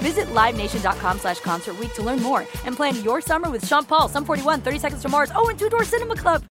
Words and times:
Visit 0.00 0.26
LiveNation.com 0.28 1.18
slash 1.18 1.40
Concert 1.40 1.78
Week 1.78 1.92
to 1.94 2.02
learn 2.02 2.22
more 2.22 2.46
and 2.64 2.74
plan 2.74 2.96
your 3.02 3.20
summer 3.20 3.50
with 3.50 3.66
Sean 3.66 3.84
Paul, 3.84 4.08
Sum 4.08 4.24
41, 4.24 4.62
30 4.62 4.78
Seconds 4.78 5.02
to 5.02 5.08
Mars, 5.08 5.30
oh, 5.34 5.48
and 5.48 5.58
Two 5.58 5.68
Door 5.68 5.84
Cinema 5.84 6.16
Club. 6.16 6.44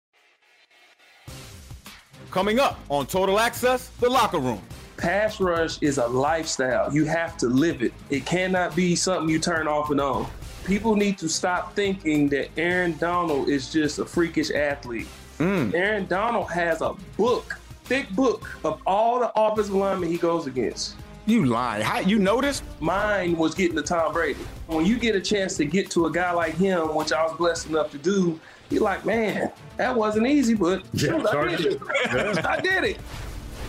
Coming 2.29 2.59
up 2.59 2.79
on 2.89 3.07
Total 3.07 3.39
Access, 3.39 3.87
the 3.99 4.07
locker 4.07 4.37
room. 4.37 4.61
Pass 4.97 5.39
rush 5.39 5.81
is 5.81 5.97
a 5.97 6.05
lifestyle. 6.05 6.93
You 6.93 7.05
have 7.05 7.37
to 7.37 7.47
live 7.47 7.81
it. 7.81 7.91
It 8.11 8.25
cannot 8.25 8.75
be 8.75 8.95
something 8.95 9.29
you 9.29 9.39
turn 9.39 9.67
off 9.67 9.89
and 9.89 9.99
on. 9.99 10.27
People 10.65 10.95
need 10.95 11.17
to 11.17 11.27
stop 11.27 11.73
thinking 11.75 12.29
that 12.29 12.49
Aaron 12.55 12.95
Donald 12.97 13.49
is 13.49 13.71
just 13.71 13.97
a 13.97 14.05
freakish 14.05 14.51
athlete. 14.51 15.07
Mm. 15.39 15.73
Aaron 15.73 16.05
Donald 16.05 16.51
has 16.51 16.81
a 16.81 16.93
book, 17.17 17.57
thick 17.85 18.09
book 18.11 18.47
of 18.63 18.79
all 18.85 19.19
the 19.19 19.31
offensive 19.35 19.73
linemen 19.73 20.09
he 20.09 20.17
goes 20.17 20.45
against. 20.45 20.95
You 21.29 21.45
lying. 21.45 21.83
How 21.83 21.99
you 21.99 22.17
noticed? 22.17 22.63
Mine 22.79 23.37
was 23.37 23.53
getting 23.53 23.75
to 23.75 23.83
Tom 23.83 24.13
Brady. 24.13 24.39
When 24.65 24.83
you 24.83 24.97
get 24.97 25.15
a 25.15 25.21
chance 25.21 25.55
to 25.57 25.65
get 25.65 25.91
to 25.91 26.07
a 26.07 26.11
guy 26.11 26.31
like 26.31 26.55
him, 26.55 26.95
which 26.95 27.13
I 27.13 27.23
was 27.23 27.37
blessed 27.37 27.69
enough 27.69 27.91
to 27.91 27.99
do, 27.99 28.39
you're 28.71 28.81
like, 28.81 29.05
man, 29.05 29.51
that 29.77 29.95
wasn't 29.95 30.25
easy, 30.25 30.55
but 30.55 30.81
shoot, 30.95 31.23
I 31.27 31.55
did 31.55 31.65
it. 31.67 31.81
I 32.45 32.59
did 32.59 32.83
it. 32.83 32.97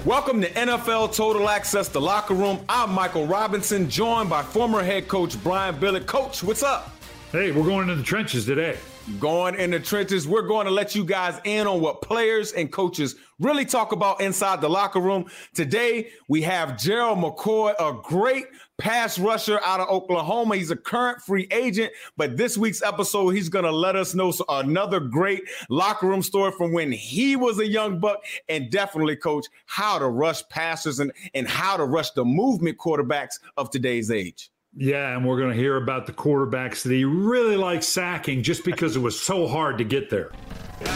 Welcome 0.06 0.41
to 0.41 0.48
NFL 0.48 1.14
Total 1.14 1.50
Access, 1.50 1.88
the 1.88 2.00
locker 2.00 2.33
room. 2.33 2.61
I'm 2.66 2.92
Michael 2.92 3.27
Robinson, 3.27 3.91
joined 3.91 4.31
by 4.31 4.43
former 4.43 4.82
head 4.82 5.06
coach 5.06 5.37
Brian 5.44 5.75
Billick. 5.75 6.06
Coach, 6.06 6.43
what's 6.43 6.62
up? 6.62 6.97
Hey, 7.31 7.53
we're 7.53 7.65
going 7.65 7.91
into 7.91 7.97
the 7.97 8.03
trenches 8.03 8.47
today. 8.47 8.78
Going 9.19 9.54
in 9.56 9.71
the 9.71 9.81
trenches. 9.81 10.28
We're 10.28 10.47
going 10.47 10.66
to 10.66 10.71
let 10.71 10.94
you 10.94 11.04
guys 11.04 11.41
in 11.44 11.66
on 11.66 11.81
what 11.81 12.00
players 12.00 12.53
and 12.53 12.71
coaches 12.71 13.16
really 13.38 13.65
talk 13.65 13.93
about 13.93 14.21
inside 14.21 14.60
the 14.60 14.69
locker 14.69 15.00
room. 15.00 15.26
Today, 15.54 16.10
we 16.28 16.43
have 16.43 16.78
Gerald 16.78 17.19
McCoy, 17.19 17.75
a 17.78 17.99
great 18.03 18.47
pass 18.78 19.19
rusher 19.19 19.60
out 19.65 19.81
of 19.81 19.88
Oklahoma. 19.88 20.56
He's 20.56 20.70
a 20.70 20.76
current 20.76 21.20
free 21.22 21.49
agent, 21.50 21.93
but 22.16 22.37
this 22.37 22.56
week's 22.56 22.82
episode, 22.82 23.31
he's 23.31 23.49
going 23.49 23.65
to 23.65 23.72
let 23.72 23.97
us 23.97 24.15
know 24.15 24.32
another 24.49 25.00
great 25.00 25.43
locker 25.69 26.06
room 26.06 26.22
story 26.22 26.53
from 26.53 26.72
when 26.72 26.93
he 26.93 27.37
was 27.37 27.59
a 27.59 27.66
young 27.66 27.99
buck 27.99 28.25
and 28.49 28.70
definitely, 28.70 29.16
coach, 29.16 29.47
how 29.66 29.99
to 29.99 30.06
rush 30.06 30.47
passers 30.49 31.00
and, 31.00 31.12
and 31.34 31.49
how 31.49 31.76
to 31.76 31.84
rush 31.84 32.10
the 32.12 32.25
movement 32.25 32.78
quarterbacks 32.78 33.41
of 33.56 33.70
today's 33.70 34.10
age. 34.10 34.50
Yeah, 34.76 35.16
and 35.16 35.26
we're 35.26 35.38
going 35.38 35.50
to 35.50 35.56
hear 35.56 35.76
about 35.76 36.06
the 36.06 36.12
quarterbacks 36.12 36.82
that 36.84 36.92
he 36.92 37.04
really 37.04 37.56
likes 37.56 37.88
sacking 37.88 38.42
just 38.42 38.64
because 38.64 38.94
it 38.94 39.00
was 39.00 39.20
so 39.20 39.48
hard 39.48 39.78
to 39.78 39.84
get 39.84 40.10
there. 40.10 40.31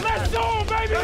Let's 0.01 0.31
go, 0.31 0.63
baby! 0.69 0.95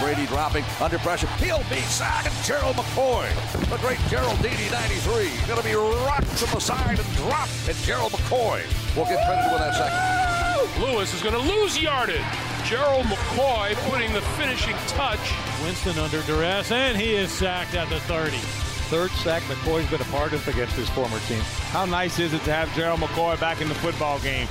Brady 0.00 0.26
dropping 0.26 0.64
under 0.80 0.98
pressure. 0.98 1.26
He'll 1.38 1.58
be 1.70 1.80
sacked. 1.90 2.30
Gerald 2.46 2.76
McCoy, 2.76 3.28
the 3.68 3.76
great 3.78 3.98
Gerald 4.08 4.36
Geraldini 4.38 4.70
93, 4.70 5.46
going 5.48 5.60
to 5.60 5.66
be 5.66 5.74
rocked 5.74 6.26
from 6.26 6.50
the 6.54 6.60
side 6.60 6.98
and 6.98 7.16
dropped. 7.16 7.50
And 7.68 7.76
Gerald 7.78 8.12
McCoy 8.12 8.62
will 8.96 9.06
get 9.06 9.24
credited 9.26 9.52
with 9.52 9.60
that 9.60 9.74
sack. 9.74 10.78
Lewis 10.78 11.12
is 11.12 11.22
going 11.22 11.34
to 11.34 11.40
lose 11.40 11.80
yardage. 11.80 12.20
Gerald 12.64 13.06
McCoy 13.06 13.74
putting 13.90 14.12
the 14.12 14.22
finishing 14.38 14.76
touch. 14.88 15.32
Winston 15.62 15.98
under 15.98 16.22
duress, 16.22 16.70
and 16.70 16.96
he 16.96 17.14
is 17.14 17.32
sacked 17.32 17.74
at 17.74 17.88
the 17.88 18.00
30. 18.00 18.63
Third 18.94 19.10
sack 19.10 19.42
McCoy's 19.42 19.90
been 19.90 20.00
a 20.00 20.04
part 20.04 20.32
of 20.34 20.46
against 20.46 20.76
his 20.76 20.88
former 20.90 21.18
team. 21.26 21.40
How 21.72 21.84
nice 21.84 22.20
is 22.20 22.32
it 22.32 22.44
to 22.44 22.52
have 22.52 22.72
Gerald 22.76 23.00
McCoy 23.00 23.40
back 23.40 23.60
in 23.60 23.68
the 23.68 23.74
football 23.74 24.20
game? 24.20 24.46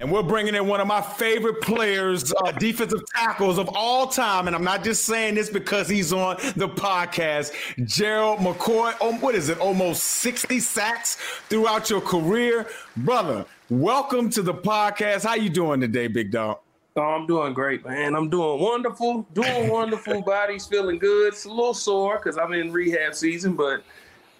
And 0.00 0.10
we're 0.10 0.22
bringing 0.22 0.54
in 0.54 0.66
one 0.66 0.80
of 0.80 0.86
my 0.86 1.02
favorite 1.02 1.60
players, 1.60 2.32
uh, 2.32 2.52
defensive 2.52 3.02
tackles 3.14 3.58
of 3.58 3.68
all 3.74 4.06
time. 4.06 4.46
And 4.46 4.56
I'm 4.56 4.64
not 4.64 4.82
just 4.82 5.04
saying 5.04 5.34
this 5.34 5.50
because 5.50 5.86
he's 5.86 6.14
on 6.14 6.36
the 6.56 6.66
podcast. 6.66 7.52
Gerald 7.86 8.38
McCoy, 8.38 8.94
oh, 9.02 9.12
what 9.18 9.34
is 9.34 9.50
it, 9.50 9.58
almost 9.58 10.02
60 10.04 10.58
sacks 10.58 11.16
throughout 11.50 11.90
your 11.90 12.00
career? 12.00 12.68
Brother, 12.96 13.44
welcome 13.68 14.30
to 14.30 14.40
the 14.40 14.54
podcast. 14.54 15.26
How 15.26 15.34
you 15.34 15.50
doing 15.50 15.82
today, 15.82 16.06
big 16.06 16.30
dog? 16.30 16.60
Oh, 16.98 17.02
I'm 17.02 17.26
doing 17.26 17.52
great, 17.52 17.84
man. 17.84 18.14
I'm 18.14 18.30
doing 18.30 18.58
wonderful, 18.58 19.26
doing 19.34 19.68
wonderful. 19.68 20.22
Body's 20.26 20.64
feeling 20.64 20.98
good. 20.98 21.28
It's 21.28 21.44
a 21.44 21.50
little 21.50 21.74
sore 21.74 22.16
because 22.16 22.38
I'm 22.38 22.54
in 22.54 22.72
rehab 22.72 23.14
season, 23.14 23.54
but 23.54 23.82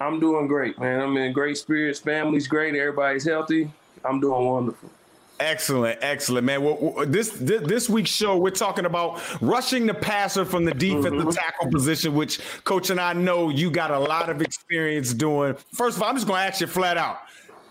I'm 0.00 0.20
doing 0.20 0.46
great, 0.46 0.78
man. 0.78 1.00
I'm 1.00 1.16
in 1.18 1.34
great 1.34 1.58
spirits. 1.58 1.98
Family's 1.98 2.48
great. 2.48 2.74
Everybody's 2.74 3.24
healthy. 3.24 3.70
I'm 4.06 4.20
doing 4.20 4.46
wonderful. 4.46 4.90
Excellent, 5.38 5.98
excellent, 6.00 6.46
man. 6.46 6.62
Well, 6.62 7.04
this, 7.06 7.28
this, 7.32 7.60
this 7.66 7.90
week's 7.90 8.08
show, 8.08 8.38
we're 8.38 8.48
talking 8.48 8.86
about 8.86 9.20
rushing 9.42 9.84
the 9.84 9.92
passer 9.92 10.46
from 10.46 10.64
the 10.64 10.72
defensive 10.72 11.12
mm-hmm. 11.12 11.30
tackle 11.30 11.70
position, 11.70 12.14
which 12.14 12.40
Coach 12.64 12.88
and 12.88 12.98
I 12.98 13.12
know 13.12 13.50
you 13.50 13.70
got 13.70 13.90
a 13.90 13.98
lot 13.98 14.30
of 14.30 14.40
experience 14.40 15.12
doing. 15.12 15.54
First 15.74 15.98
of 15.98 16.02
all, 16.02 16.08
I'm 16.08 16.14
just 16.14 16.26
going 16.26 16.40
to 16.40 16.46
ask 16.46 16.62
you 16.62 16.66
flat 16.66 16.96
out: 16.96 17.18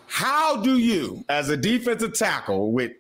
How 0.06 0.58
do 0.58 0.78
you, 0.78 1.26
as 1.28 1.50
a 1.50 1.58
defensive 1.58 2.14
tackle, 2.14 2.72
with 2.72 2.92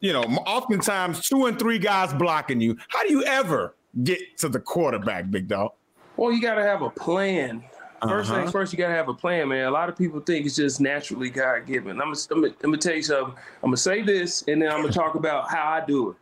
you 0.00 0.12
know, 0.12 0.22
oftentimes 0.22 1.26
two 1.26 1.46
and 1.46 1.58
three 1.58 1.78
guys 1.78 2.12
blocking 2.14 2.60
you, 2.60 2.76
how 2.88 3.02
do 3.02 3.12
you 3.12 3.24
ever 3.24 3.74
get 4.04 4.38
to 4.38 4.48
the 4.48 4.60
quarterback, 4.60 5.30
big 5.30 5.48
dog? 5.48 5.72
Well, 6.16 6.32
you 6.32 6.40
got 6.40 6.54
to 6.54 6.62
have 6.62 6.82
a 6.82 6.90
plan. 6.90 7.64
1st 8.02 8.20
uh-huh. 8.20 8.34
things 8.40 8.52
first, 8.52 8.72
you 8.72 8.78
gotta 8.78 8.94
have 8.94 9.08
a 9.08 9.14
plan, 9.14 9.48
man. 9.48 9.66
A 9.66 9.70
lot 9.70 9.88
of 9.88 9.96
people 9.96 10.20
think 10.20 10.46
it's 10.46 10.56
just 10.56 10.80
naturally 10.80 11.30
God 11.30 11.66
given. 11.66 12.00
I'm 12.00 12.12
gonna, 12.28 12.76
tell 12.76 12.94
you 12.94 13.02
something. 13.02 13.34
I'm 13.62 13.68
gonna 13.68 13.76
say 13.76 14.02
this, 14.02 14.44
and 14.48 14.60
then 14.60 14.70
I'm 14.70 14.82
gonna 14.82 14.92
talk 14.92 15.14
about 15.14 15.50
how 15.50 15.68
I 15.68 15.84
do 15.84 16.14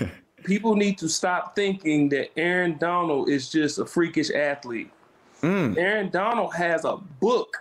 it. 0.00 0.10
people 0.44 0.74
need 0.74 0.98
to 0.98 1.08
stop 1.08 1.54
thinking 1.54 2.08
that 2.10 2.30
Aaron 2.38 2.78
Donald 2.78 3.28
is 3.28 3.50
just 3.50 3.78
a 3.78 3.86
freakish 3.86 4.30
athlete. 4.30 4.90
Mm. 5.42 5.76
Aaron 5.76 6.10
Donald 6.10 6.54
has 6.54 6.84
a 6.84 6.96
book, 6.96 7.56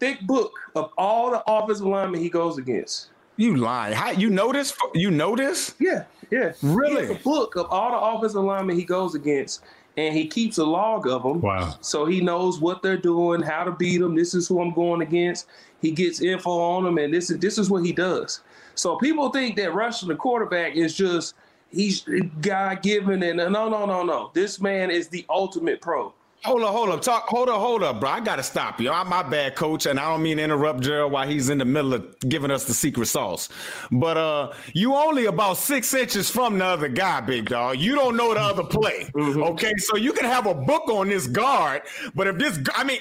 thick 0.00 0.20
book 0.22 0.52
of 0.74 0.90
all 0.98 1.30
the 1.30 1.42
offensive 1.46 1.86
linemen 1.86 2.20
he 2.20 2.28
goes 2.28 2.58
against. 2.58 3.08
You 3.38 3.54
lying? 3.54 3.94
How 3.94 4.10
you 4.10 4.30
know 4.30 4.52
this? 4.52 4.74
You 4.94 5.12
know 5.12 5.36
this? 5.36 5.76
Yeah, 5.78 6.04
yeah. 6.30 6.52
Really? 6.60 7.02
He 7.02 7.12
has 7.12 7.20
a 7.20 7.22
book 7.22 7.54
of 7.54 7.66
all 7.70 7.92
the 7.92 7.96
offensive 7.96 8.42
linemen 8.42 8.76
he 8.76 8.84
goes 8.84 9.14
against, 9.14 9.62
and 9.96 10.12
he 10.12 10.26
keeps 10.26 10.58
a 10.58 10.64
log 10.64 11.06
of 11.06 11.22
them. 11.22 11.40
Wow. 11.40 11.76
So 11.80 12.04
he 12.04 12.20
knows 12.20 12.60
what 12.60 12.82
they're 12.82 12.96
doing, 12.96 13.40
how 13.40 13.62
to 13.62 13.70
beat 13.70 13.98
them. 13.98 14.16
This 14.16 14.34
is 14.34 14.48
who 14.48 14.60
I'm 14.60 14.74
going 14.74 15.02
against. 15.02 15.46
He 15.80 15.92
gets 15.92 16.20
info 16.20 16.50
on 16.50 16.82
them, 16.82 16.98
and 16.98 17.14
this 17.14 17.30
is 17.30 17.38
this 17.38 17.58
is 17.58 17.70
what 17.70 17.84
he 17.84 17.92
does. 17.92 18.40
So 18.74 18.96
people 18.96 19.30
think 19.30 19.54
that 19.56 19.72
rushing 19.72 20.08
the 20.08 20.16
quarterback 20.16 20.74
is 20.74 20.96
just 20.96 21.36
he's 21.70 22.04
God 22.40 22.82
given, 22.82 23.22
and 23.22 23.36
no, 23.36 23.68
no, 23.68 23.86
no, 23.86 24.02
no. 24.02 24.32
This 24.34 24.60
man 24.60 24.90
is 24.90 25.06
the 25.06 25.24
ultimate 25.30 25.80
pro. 25.80 26.12
Hold 26.44 26.62
up, 26.62 26.70
hold 26.70 26.88
up, 26.90 27.02
talk, 27.02 27.26
hold 27.26 27.48
up, 27.48 27.58
hold 27.58 27.82
up, 27.82 27.98
bro. 27.98 28.10
I 28.10 28.20
gotta 28.20 28.44
stop 28.44 28.80
you. 28.80 28.92
I'm 28.92 29.08
my 29.08 29.24
bad, 29.24 29.56
coach, 29.56 29.86
and 29.86 29.98
I 29.98 30.08
don't 30.08 30.22
mean 30.22 30.36
to 30.36 30.42
interrupt 30.44 30.80
Gerald 30.80 31.10
while 31.10 31.26
he's 31.26 31.48
in 31.48 31.58
the 31.58 31.64
middle 31.64 31.94
of 31.94 32.16
giving 32.20 32.52
us 32.52 32.64
the 32.64 32.74
secret 32.74 33.06
sauce. 33.06 33.48
But 33.90 34.16
uh, 34.16 34.52
you 34.72 34.94
only 34.94 35.26
about 35.26 35.56
six 35.56 35.92
inches 35.94 36.30
from 36.30 36.58
the 36.58 36.64
other 36.64 36.86
guy, 36.86 37.20
big 37.22 37.48
dog. 37.48 37.78
You 37.78 37.96
don't 37.96 38.16
know 38.16 38.32
the 38.34 38.40
other 38.40 38.64
play. 38.64 39.06
Mm-hmm. 39.18 39.42
Okay, 39.42 39.72
so 39.78 39.96
you 39.96 40.12
can 40.12 40.24
have 40.26 40.46
a 40.46 40.54
book 40.54 40.88
on 40.88 41.08
this 41.08 41.26
guard, 41.26 41.82
but 42.14 42.28
if 42.28 42.38
this, 42.38 42.60
I 42.74 42.84
mean, 42.84 43.00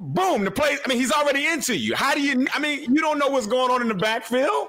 boom, 0.00 0.44
the 0.44 0.50
play. 0.50 0.76
I 0.84 0.88
mean, 0.88 0.98
he's 0.98 1.12
already 1.12 1.46
into 1.46 1.76
you. 1.76 1.94
How 1.94 2.14
do 2.14 2.20
you? 2.20 2.46
I 2.52 2.58
mean, 2.58 2.92
you 2.92 3.00
don't 3.00 3.18
know 3.18 3.28
what's 3.28 3.46
going 3.46 3.70
on 3.70 3.82
in 3.82 3.88
the 3.88 3.94
backfield. 3.94 4.68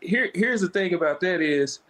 Here, 0.00 0.30
here's 0.34 0.60
the 0.60 0.68
thing 0.68 0.92
about 0.92 1.20
that 1.20 1.40
is 1.40 1.80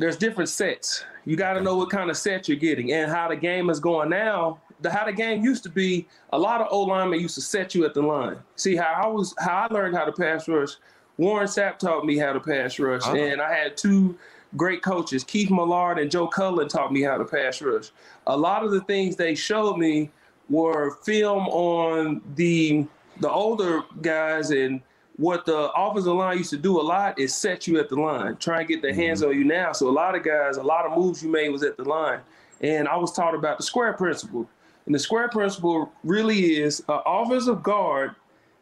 there's 0.00 0.16
different 0.16 0.48
sets. 0.48 1.04
You 1.26 1.36
got 1.36 1.52
to 1.52 1.60
know 1.60 1.76
what 1.76 1.90
kind 1.90 2.08
of 2.10 2.16
set 2.16 2.48
you're 2.48 2.56
getting 2.56 2.92
and 2.92 3.10
how 3.10 3.28
the 3.28 3.36
game 3.36 3.68
is 3.68 3.78
going 3.78 4.08
now. 4.08 4.58
The 4.80 4.90
how 4.90 5.04
the 5.04 5.12
game 5.12 5.44
used 5.44 5.62
to 5.64 5.68
be, 5.68 6.08
a 6.32 6.38
lot 6.38 6.62
of 6.62 6.68
O 6.70 6.80
linemen 6.80 7.20
used 7.20 7.34
to 7.34 7.42
set 7.42 7.74
you 7.74 7.84
at 7.84 7.92
the 7.92 8.00
line. 8.00 8.38
See 8.56 8.74
how 8.74 9.02
I 9.04 9.06
was, 9.06 9.34
how 9.38 9.68
I 9.68 9.74
learned 9.74 9.94
how 9.94 10.06
to 10.06 10.12
pass 10.12 10.48
rush. 10.48 10.70
Warren 11.18 11.46
Sapp 11.46 11.78
taught 11.78 12.06
me 12.06 12.16
how 12.16 12.32
to 12.32 12.40
pass 12.40 12.78
rush, 12.78 13.02
uh-huh. 13.02 13.14
and 13.14 13.42
I 13.42 13.52
had 13.52 13.76
two 13.76 14.18
great 14.56 14.82
coaches, 14.82 15.22
Keith 15.22 15.50
Millard 15.50 15.98
and 15.98 16.10
Joe 16.10 16.26
Cullen, 16.26 16.66
taught 16.66 16.94
me 16.94 17.02
how 17.02 17.18
to 17.18 17.24
pass 17.26 17.60
rush. 17.60 17.90
A 18.26 18.36
lot 18.36 18.64
of 18.64 18.70
the 18.70 18.80
things 18.82 19.16
they 19.16 19.34
showed 19.34 19.76
me 19.76 20.10
were 20.48 20.96
film 21.04 21.46
on 21.48 22.22
the 22.36 22.86
the 23.20 23.30
older 23.30 23.82
guys 24.00 24.50
and 24.50 24.80
what 25.20 25.44
the 25.44 25.70
offensive 25.72 26.14
line 26.14 26.38
used 26.38 26.48
to 26.48 26.56
do 26.56 26.80
a 26.80 26.82
lot 26.82 27.18
is 27.18 27.34
set 27.34 27.66
you 27.66 27.78
at 27.78 27.90
the 27.90 27.94
line, 27.94 28.36
try 28.36 28.60
and 28.60 28.68
get 28.68 28.80
their 28.80 28.94
hands 28.94 29.20
mm-hmm. 29.20 29.32
on 29.32 29.38
you 29.38 29.44
now. 29.44 29.70
So 29.70 29.86
a 29.86 29.92
lot 29.92 30.14
of 30.14 30.24
guys, 30.24 30.56
a 30.56 30.62
lot 30.62 30.86
of 30.86 30.96
moves 30.96 31.22
you 31.22 31.30
made 31.30 31.50
was 31.50 31.62
at 31.62 31.76
the 31.76 31.84
line. 31.84 32.20
And 32.62 32.88
I 32.88 32.96
was 32.96 33.12
taught 33.12 33.34
about 33.34 33.58
the 33.58 33.62
square 33.62 33.92
principle. 33.92 34.48
And 34.86 34.94
the 34.94 34.98
square 34.98 35.28
principle 35.28 35.92
really 36.04 36.56
is 36.56 36.80
an 36.88 37.00
offensive 37.04 37.62
guard, 37.62 38.14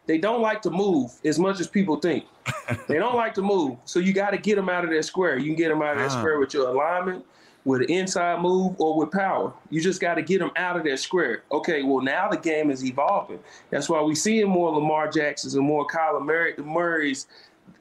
they 0.07 0.19
don't 0.19 0.43
like 0.43 0.61
to 0.63 0.71
move 0.71 1.13
as 1.25 1.39
much 1.39 1.61
as 1.61 1.69
people 1.69 2.01
think. 2.01 2.25
they 2.89 2.99
don't 2.99 3.15
like 3.15 3.35
to 3.35 3.43
move. 3.43 3.77
So 3.85 4.01
you 4.01 4.13
got 4.13 4.31
to 4.31 4.39
get 4.39 4.57
them 4.57 4.69
out 4.69 4.83
of 4.83 4.91
that 4.91 5.05
square. 5.05 5.39
You 5.39 5.47
can 5.47 5.55
get 5.55 5.69
them 5.69 5.81
out 5.81 5.93
of 5.93 5.99
that 5.99 6.11
ah. 6.11 6.19
square 6.19 6.41
with 6.41 6.55
your 6.55 6.71
alignment, 6.71 7.25
with 7.69 7.83
an 7.83 7.91
inside 7.91 8.41
move 8.41 8.75
or 8.81 8.97
with 8.97 9.13
power. 9.13 9.53
You 9.69 9.83
just 9.83 10.01
got 10.01 10.15
to 10.15 10.23
get 10.23 10.39
them 10.39 10.51
out 10.57 10.79
of 10.79 10.85
that 10.85 10.99
square. 10.99 11.43
Okay, 11.53 11.83
well 11.83 12.01
now 12.01 12.27
the 12.27 12.39
game 12.39 12.71
is 12.71 12.83
evolving. 12.83 13.39
That's 13.69 13.91
why 13.91 14.01
we're 14.01 14.15
seeing 14.15 14.49
more 14.49 14.73
Lamar 14.73 15.11
Jacksons 15.11 15.55
and 15.55 15.67
more 15.67 15.87
Kyler 15.87 16.25
Murray, 16.25 16.55
Murrays. 16.57 17.27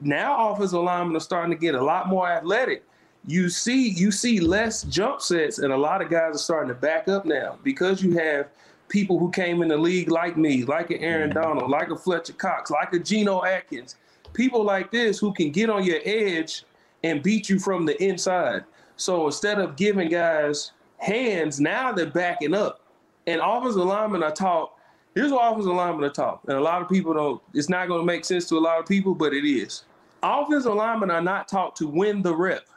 Now 0.01 0.49
offensive 0.51 0.81
linemen 0.81 1.15
are 1.15 1.21
starting 1.21 1.51
to 1.51 1.57
get 1.57 1.73
a 1.73 1.81
lot 1.81 2.09
more 2.09 2.29
athletic. 2.29 2.83
You 3.25 3.47
see, 3.47 3.87
you 3.87 4.11
see 4.11 4.41
less 4.41 4.83
jump 4.83 5.21
sets, 5.21 5.59
and 5.59 5.71
a 5.71 5.77
lot 5.77 6.01
of 6.01 6.09
guys 6.09 6.35
are 6.35 6.37
starting 6.37 6.67
to 6.67 6.75
back 6.75 7.07
up 7.07 7.25
now 7.25 7.57
because 7.63 8.03
you 8.03 8.17
have 8.17 8.49
people 8.89 9.17
who 9.17 9.31
came 9.31 9.61
in 9.61 9.69
the 9.69 9.77
league 9.77 10.11
like 10.11 10.35
me, 10.35 10.65
like 10.65 10.91
an 10.91 10.97
Aaron 10.97 11.29
mm-hmm. 11.29 11.39
Donald, 11.39 11.71
like 11.71 11.91
a 11.91 11.97
Fletcher 11.97 12.33
Cox, 12.33 12.71
like 12.71 12.91
a 12.91 12.99
Geno 12.99 13.45
Atkins. 13.45 13.95
People 14.33 14.65
like 14.65 14.91
this 14.91 15.17
who 15.17 15.33
can 15.33 15.49
get 15.49 15.69
on 15.69 15.85
your 15.85 16.01
edge 16.03 16.65
and 17.03 17.23
beat 17.23 17.49
you 17.49 17.57
from 17.57 17.85
the 17.85 18.01
inside. 18.03 18.65
So 18.97 19.25
instead 19.27 19.59
of 19.59 19.75
giving 19.75 20.09
guys 20.09 20.71
hands, 20.97 21.59
now 21.59 21.91
they're 21.91 22.07
backing 22.07 22.53
up. 22.53 22.81
And 23.27 23.41
offensive 23.43 23.83
linemen 23.83 24.23
are 24.23 24.31
taught. 24.31 24.73
Here's 25.13 25.31
what 25.31 25.51
offensive 25.51 25.73
linemen 25.73 26.03
are 26.03 26.13
taught, 26.13 26.41
and 26.47 26.57
a 26.57 26.61
lot 26.61 26.81
of 26.81 26.89
people 26.89 27.13
don't. 27.13 27.41
It's 27.53 27.69
not 27.69 27.87
going 27.87 28.01
to 28.01 28.05
make 28.05 28.23
sense 28.23 28.47
to 28.49 28.57
a 28.57 28.59
lot 28.59 28.79
of 28.79 28.85
people, 28.85 29.15
but 29.15 29.33
it 29.33 29.47
is. 29.47 29.83
Offensive 30.21 30.73
linemen 30.73 31.11
are 31.11 31.21
not 31.21 31.47
taught 31.47 31.75
to 31.77 31.87
win 31.87 32.21
the 32.21 32.35
rep. 32.35 32.67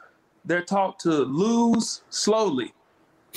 They're 0.45 0.63
taught 0.63 0.99
to 0.99 1.09
lose 1.09 2.01
slowly. 2.09 2.73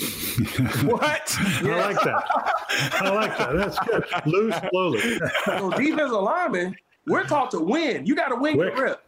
what? 0.83 1.37
Yeah. 1.63 1.75
I 1.75 1.93
like 1.93 2.03
that. 2.03 2.51
I 2.93 3.09
like 3.11 3.37
that. 3.37 3.55
That's 3.55 3.79
good. 3.79 4.03
Lose 4.25 4.55
slowly. 4.71 5.19
so 5.45 5.69
defensive 5.71 6.11
linemen, 6.11 6.75
we're 7.07 7.23
taught 7.23 7.51
to 7.51 7.59
win. 7.59 8.05
You 8.05 8.15
got 8.15 8.29
to 8.29 8.35
win 8.35 8.55
Quick. 8.55 8.75
the 8.75 8.81
rep. 8.81 9.03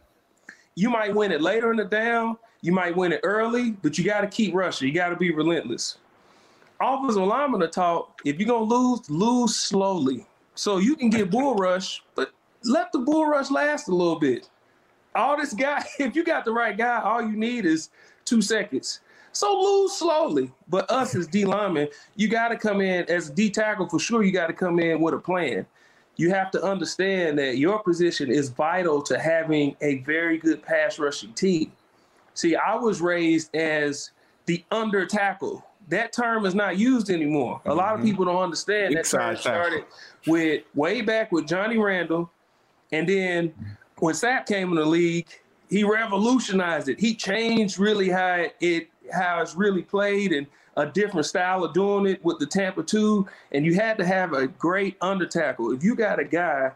You 0.76 0.90
might 0.90 1.14
win 1.14 1.32
it 1.32 1.42
later 1.42 1.70
in 1.72 1.76
the 1.76 1.84
down. 1.84 2.36
You 2.60 2.72
might 2.72 2.96
win 2.96 3.12
it 3.12 3.20
early, 3.22 3.70
but 3.70 3.98
you 3.98 4.04
got 4.04 4.22
to 4.22 4.26
keep 4.26 4.54
rushing. 4.54 4.88
You 4.88 4.94
got 4.94 5.10
to 5.10 5.16
be 5.16 5.30
relentless. 5.30 5.98
Offensive 6.80 7.22
linemen 7.22 7.62
are 7.62 7.68
taught 7.68 8.20
if 8.24 8.38
you're 8.38 8.48
going 8.48 8.68
to 8.68 8.74
lose, 8.74 9.10
lose 9.10 9.56
slowly. 9.56 10.26
So 10.54 10.78
you 10.78 10.96
can 10.96 11.10
get 11.10 11.30
bull 11.30 11.54
rush, 11.54 12.02
but 12.14 12.32
let 12.64 12.90
the 12.92 12.98
bull 12.98 13.26
rush 13.26 13.50
last 13.50 13.88
a 13.88 13.94
little 13.94 14.18
bit. 14.18 14.48
All 15.14 15.36
this 15.36 15.54
guy, 15.54 15.84
if 15.98 16.16
you 16.16 16.24
got 16.24 16.44
the 16.44 16.52
right 16.52 16.76
guy, 16.76 17.00
all 17.00 17.22
you 17.22 17.36
need 17.36 17.64
is 17.64 17.90
two 18.24 18.42
seconds. 18.42 19.00
So 19.32 19.60
lose 19.60 19.92
slowly. 19.92 20.50
But 20.68 20.90
us 20.90 21.14
as 21.14 21.28
D 21.28 21.44
linemen, 21.44 21.88
you 22.16 22.28
got 22.28 22.48
to 22.48 22.56
come 22.56 22.80
in 22.80 23.04
as 23.08 23.30
a 23.30 23.34
D 23.34 23.50
tackle 23.50 23.88
for 23.88 24.00
sure. 24.00 24.24
You 24.24 24.32
got 24.32 24.48
to 24.48 24.52
come 24.52 24.80
in 24.80 25.00
with 25.00 25.14
a 25.14 25.18
plan. 25.18 25.64
You 26.16 26.30
have 26.30 26.50
to 26.50 26.62
understand 26.62 27.38
that 27.38 27.58
your 27.58 27.80
position 27.80 28.30
is 28.32 28.48
vital 28.48 29.00
to 29.02 29.18
having 29.18 29.76
a 29.80 29.98
very 29.98 30.38
good 30.38 30.62
pass 30.62 30.98
rushing 30.98 31.32
team. 31.34 31.70
See, 32.38 32.54
I 32.54 32.76
was 32.76 33.00
raised 33.00 33.54
as 33.56 34.12
the 34.46 34.64
under 34.70 35.04
tackle. 35.06 35.64
That 35.88 36.12
term 36.12 36.46
is 36.46 36.54
not 36.54 36.78
used 36.78 37.10
anymore. 37.10 37.60
A 37.64 37.74
lot 37.74 37.94
of 37.94 38.00
mm-hmm. 38.00 38.10
people 38.10 38.24
don't 38.26 38.40
understand 38.40 38.94
that 38.94 39.06
term 39.06 39.36
started 39.36 39.84
with 40.26 40.62
way 40.74 41.00
back 41.00 41.32
with 41.32 41.48
Johnny 41.48 41.78
Randle, 41.78 42.30
and 42.92 43.08
then 43.08 43.52
when 43.96 44.14
Sapp 44.14 44.46
came 44.46 44.68
in 44.68 44.76
the 44.76 44.86
league, 44.86 45.26
he 45.68 45.82
revolutionized 45.82 46.88
it. 46.88 47.00
He 47.00 47.16
changed 47.16 47.78
really 47.78 48.08
how 48.08 48.46
it 48.60 48.88
how 49.12 49.40
it's 49.40 49.56
really 49.56 49.82
played 49.82 50.32
and 50.32 50.46
a 50.76 50.86
different 50.86 51.26
style 51.26 51.64
of 51.64 51.72
doing 51.72 52.06
it 52.06 52.24
with 52.24 52.38
the 52.38 52.46
Tampa 52.46 52.84
two. 52.84 53.26
And 53.50 53.66
you 53.66 53.74
had 53.74 53.98
to 53.98 54.06
have 54.06 54.32
a 54.32 54.46
great 54.46 54.96
under 55.00 55.26
tackle. 55.26 55.72
If 55.72 55.82
you 55.82 55.96
got 55.96 56.20
a 56.20 56.24
guy 56.24 56.70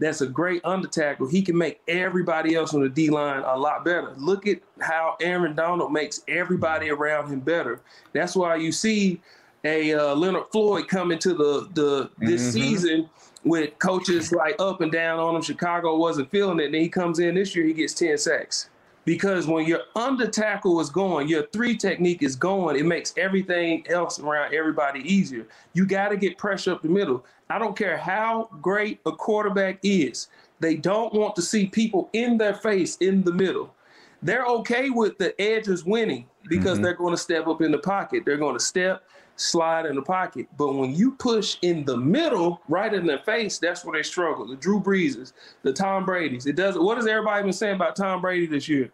that's 0.00 0.22
a 0.22 0.26
great 0.26 0.64
under 0.64 0.88
tackle. 0.88 1.28
He 1.28 1.42
can 1.42 1.56
make 1.56 1.80
everybody 1.86 2.54
else 2.54 2.74
on 2.74 2.82
the 2.82 2.88
D 2.88 3.10
line 3.10 3.42
a 3.44 3.56
lot 3.56 3.84
better. 3.84 4.14
Look 4.16 4.46
at 4.46 4.60
how 4.80 5.16
Aaron 5.20 5.54
Donald 5.54 5.92
makes 5.92 6.22
everybody 6.26 6.90
around 6.90 7.28
him 7.28 7.40
better. 7.40 7.80
That's 8.12 8.34
why 8.34 8.56
you 8.56 8.72
see 8.72 9.20
a 9.64 9.92
uh, 9.92 10.14
Leonard 10.14 10.44
Floyd 10.50 10.88
coming 10.88 11.18
to 11.18 11.34
the 11.34 11.68
the 11.74 12.10
this 12.18 12.40
mm-hmm. 12.42 12.50
season 12.50 13.10
with 13.44 13.78
coaches 13.78 14.32
like 14.32 14.56
up 14.58 14.80
and 14.80 14.90
down 14.90 15.18
on 15.18 15.36
him. 15.36 15.42
Chicago 15.42 15.96
wasn't 15.96 16.30
feeling 16.30 16.60
it. 16.60 16.66
And 16.66 16.74
then 16.74 16.80
he 16.80 16.88
comes 16.88 17.18
in 17.18 17.34
this 17.34 17.54
year, 17.54 17.66
he 17.66 17.72
gets 17.72 17.94
10 17.94 18.18
sacks. 18.18 18.70
Because 19.06 19.46
when 19.46 19.66
your 19.66 19.80
under 19.96 20.26
tackle 20.26 20.78
is 20.80 20.90
going, 20.90 21.26
your 21.26 21.46
three 21.48 21.74
technique 21.76 22.22
is 22.22 22.36
going, 22.36 22.76
it 22.76 22.84
makes 22.84 23.14
everything 23.16 23.84
else 23.88 24.20
around 24.20 24.52
everybody 24.52 25.00
easier. 25.00 25.46
You 25.72 25.86
got 25.86 26.10
to 26.10 26.16
get 26.16 26.36
pressure 26.36 26.72
up 26.72 26.82
the 26.82 26.88
middle. 26.88 27.24
I 27.50 27.58
don't 27.58 27.76
care 27.76 27.96
how 27.96 28.48
great 28.62 29.00
a 29.06 29.12
quarterback 29.12 29.80
is, 29.82 30.28
they 30.60 30.76
don't 30.76 31.12
want 31.12 31.34
to 31.36 31.42
see 31.42 31.66
people 31.66 32.08
in 32.12 32.38
their 32.38 32.54
face 32.54 32.96
in 32.98 33.22
the 33.22 33.32
middle. 33.32 33.74
They're 34.22 34.44
okay 34.44 34.90
with 34.90 35.18
the 35.18 35.38
edges 35.40 35.84
winning 35.84 36.26
because 36.48 36.74
mm-hmm. 36.74 36.82
they're 36.82 36.94
going 36.94 37.14
to 37.14 37.20
step 37.20 37.46
up 37.46 37.62
in 37.62 37.72
the 37.72 37.78
pocket. 37.78 38.24
They're 38.26 38.36
going 38.36 38.56
to 38.56 38.62
step, 38.62 39.02
slide 39.36 39.86
in 39.86 39.96
the 39.96 40.02
pocket. 40.02 40.46
But 40.58 40.74
when 40.74 40.94
you 40.94 41.12
push 41.12 41.56
in 41.62 41.84
the 41.84 41.96
middle, 41.96 42.60
right 42.68 42.92
in 42.92 43.06
their 43.06 43.20
face, 43.20 43.58
that's 43.58 43.84
where 43.84 43.98
they 43.98 44.02
struggle. 44.02 44.46
The 44.46 44.56
Drew 44.56 44.78
Breeses, 44.78 45.32
the 45.62 45.72
Tom 45.72 46.04
Brady's. 46.04 46.46
It 46.46 46.56
does. 46.56 46.78
What 46.78 46.98
has 46.98 47.06
everybody 47.06 47.42
been 47.44 47.52
saying 47.52 47.76
about 47.76 47.96
Tom 47.96 48.20
Brady 48.20 48.46
this 48.46 48.68
year? 48.68 48.92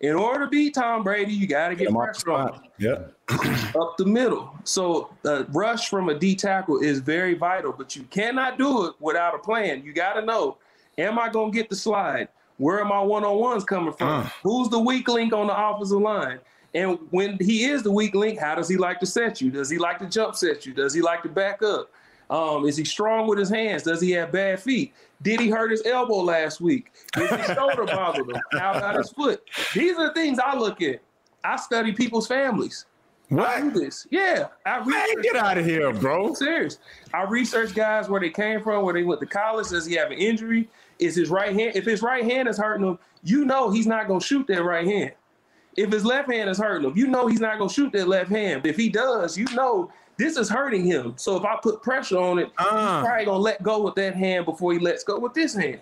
In 0.00 0.14
order 0.14 0.44
to 0.44 0.50
beat 0.50 0.74
Tom 0.74 1.02
Brady, 1.02 1.32
you 1.32 1.46
got 1.46 1.68
to 1.68 1.74
get 1.74 1.90
pressure 1.92 2.30
on 2.30 2.54
him. 2.54 2.60
Yep. 2.78 3.14
up 3.76 3.96
the 3.98 4.06
middle. 4.06 4.54
So 4.64 5.10
a 5.24 5.44
rush 5.44 5.88
from 5.88 6.08
a 6.08 6.14
D 6.14 6.34
tackle 6.36 6.78
is 6.80 7.00
very 7.00 7.34
vital, 7.34 7.72
but 7.72 7.96
you 7.96 8.04
cannot 8.04 8.58
do 8.58 8.86
it 8.86 8.94
without 9.00 9.34
a 9.34 9.38
plan. 9.38 9.82
You 9.84 9.92
got 9.92 10.14
to 10.14 10.24
know, 10.24 10.58
am 10.96 11.18
I 11.18 11.28
going 11.28 11.52
to 11.52 11.56
get 11.56 11.68
the 11.68 11.76
slide? 11.76 12.28
Where 12.58 12.80
are 12.80 12.84
my 12.84 13.00
one-on-ones 13.00 13.64
coming 13.64 13.92
from? 13.92 14.08
Uh. 14.08 14.28
Who's 14.42 14.68
the 14.68 14.78
weak 14.78 15.08
link 15.08 15.32
on 15.32 15.46
the 15.48 15.68
offensive 15.68 16.00
line? 16.00 16.40
And 16.74 16.98
when 17.10 17.38
he 17.40 17.64
is 17.64 17.82
the 17.82 17.90
weak 17.90 18.14
link, 18.14 18.38
how 18.38 18.54
does 18.54 18.68
he 18.68 18.76
like 18.76 19.00
to 19.00 19.06
set 19.06 19.40
you? 19.40 19.50
Does 19.50 19.70
he 19.70 19.78
like 19.78 19.98
to 20.00 20.06
jump 20.06 20.36
set 20.36 20.66
you? 20.66 20.74
Does 20.74 20.92
he 20.92 21.00
like 21.00 21.22
to 21.22 21.28
back 21.28 21.62
up? 21.62 21.90
Um, 22.30 22.66
is 22.66 22.76
he 22.76 22.84
strong 22.84 23.26
with 23.26 23.38
his 23.38 23.48
hands? 23.48 23.84
Does 23.84 24.00
he 24.00 24.10
have 24.12 24.32
bad 24.32 24.60
feet? 24.60 24.92
Did 25.22 25.40
he 25.40 25.48
hurt 25.48 25.70
his 25.70 25.84
elbow 25.86 26.18
last 26.18 26.60
week? 26.60 26.92
Is 27.16 27.30
his 27.30 27.46
shoulder 27.46 27.84
bother 27.84 28.20
him? 28.20 28.40
How 28.52 28.74
about 28.74 28.96
his 28.96 29.10
foot? 29.10 29.42
These 29.74 29.96
are 29.96 30.08
the 30.08 30.14
things 30.14 30.38
I 30.38 30.56
look 30.56 30.82
at. 30.82 31.00
I 31.42 31.56
study 31.56 31.92
people's 31.92 32.26
families. 32.26 32.84
What? 33.28 33.48
I 33.48 33.60
do 33.60 33.70
this. 33.70 34.06
Yeah. 34.10 34.48
I 34.64 34.84
Man, 34.84 35.22
get 35.22 35.36
out 35.36 35.58
of 35.58 35.64
here, 35.64 35.92
bro. 35.92 36.34
Serious. 36.34 36.78
I 37.12 37.24
research 37.24 37.74
guys 37.74 38.08
where 38.08 38.20
they 38.20 38.30
came 38.30 38.62
from, 38.62 38.84
where 38.84 38.94
they 38.94 39.02
went 39.02 39.20
to 39.20 39.26
college. 39.26 39.68
Does 39.68 39.86
he 39.86 39.94
have 39.96 40.10
an 40.10 40.18
injury? 40.18 40.68
Is 40.98 41.14
his 41.14 41.30
right 41.30 41.54
hand? 41.54 41.76
If 41.76 41.84
his 41.84 42.02
right 42.02 42.24
hand 42.24 42.48
is 42.48 42.58
hurting 42.58 42.86
him, 42.86 42.98
you 43.22 43.44
know 43.44 43.70
he's 43.70 43.86
not 43.86 44.08
going 44.08 44.20
to 44.20 44.26
shoot 44.26 44.46
that 44.48 44.64
right 44.64 44.86
hand. 44.86 45.12
If 45.78 45.92
his 45.92 46.04
left 46.04 46.30
hand 46.30 46.50
is 46.50 46.58
hurting 46.58 46.90
him, 46.90 46.96
you 46.96 47.06
know 47.06 47.26
he's 47.28 47.40
not 47.40 47.58
going 47.58 47.68
to 47.68 47.74
shoot 47.74 47.92
that 47.92 48.08
left 48.08 48.30
hand. 48.30 48.66
If 48.66 48.76
he 48.76 48.88
does, 48.88 49.38
you 49.38 49.46
know 49.54 49.90
this 50.18 50.36
is 50.36 50.48
hurting 50.48 50.84
him. 50.84 51.14
So 51.16 51.36
if 51.36 51.44
I 51.44 51.56
put 51.62 51.82
pressure 51.82 52.18
on 52.18 52.38
it, 52.38 52.50
uh. 52.58 53.00
he's 53.00 53.06
probably 53.06 53.24
gonna 53.24 53.38
let 53.38 53.62
go 53.62 53.82
with 53.82 53.94
that 53.94 54.14
hand 54.14 54.44
before 54.44 54.72
he 54.72 54.78
lets 54.80 55.04
go 55.04 55.18
with 55.18 55.32
this 55.32 55.54
hand. 55.54 55.80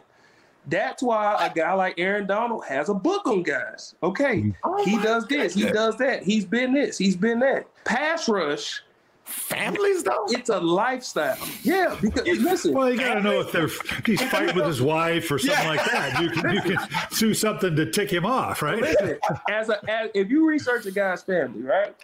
That's 0.68 1.02
why 1.02 1.36
a 1.40 1.52
guy 1.52 1.72
like 1.72 1.94
Aaron 1.96 2.26
Donald 2.26 2.64
has 2.66 2.88
a 2.88 2.94
book 2.94 3.26
on 3.26 3.42
guys. 3.42 3.94
Okay, 4.02 4.52
oh 4.64 4.84
he 4.84 4.98
does 4.98 5.26
this, 5.26 5.54
he 5.54 5.64
does 5.70 5.96
that, 5.98 6.22
he's 6.22 6.44
been 6.44 6.74
this, 6.74 6.98
he's 6.98 7.16
been 7.16 7.40
that. 7.40 7.66
Pass 7.84 8.28
rush 8.28 8.82
families 9.26 10.02
though. 10.02 10.26
It's 10.28 10.48
a 10.48 10.60
lifestyle. 10.60 11.38
Yeah, 11.62 11.96
because 12.00 12.26
listen. 12.38 12.72
Well, 12.72 12.90
you 12.90 12.98
got 12.98 13.14
to 13.14 13.22
know 13.22 13.40
if 13.40 13.52
they're 13.52 13.68
he's 14.04 14.22
fighting 14.22 14.54
with 14.54 14.66
his 14.66 14.80
wife 14.80 15.30
or 15.30 15.38
something 15.38 15.64
yeah. 15.64 15.68
like 15.68 15.84
that. 15.90 16.22
You 16.22 16.30
can 16.30 16.54
you 16.54 16.62
can 16.62 16.78
do 17.18 17.34
something 17.34 17.76
to 17.76 17.90
tick 17.90 18.10
him 18.10 18.24
off, 18.24 18.62
right? 18.62 18.80
Listen, 18.80 19.18
as 19.50 19.68
a 19.68 19.90
as, 19.90 20.10
if 20.14 20.30
you 20.30 20.46
research 20.46 20.86
a 20.86 20.90
guy's 20.90 21.22
family, 21.22 21.62
right? 21.62 21.94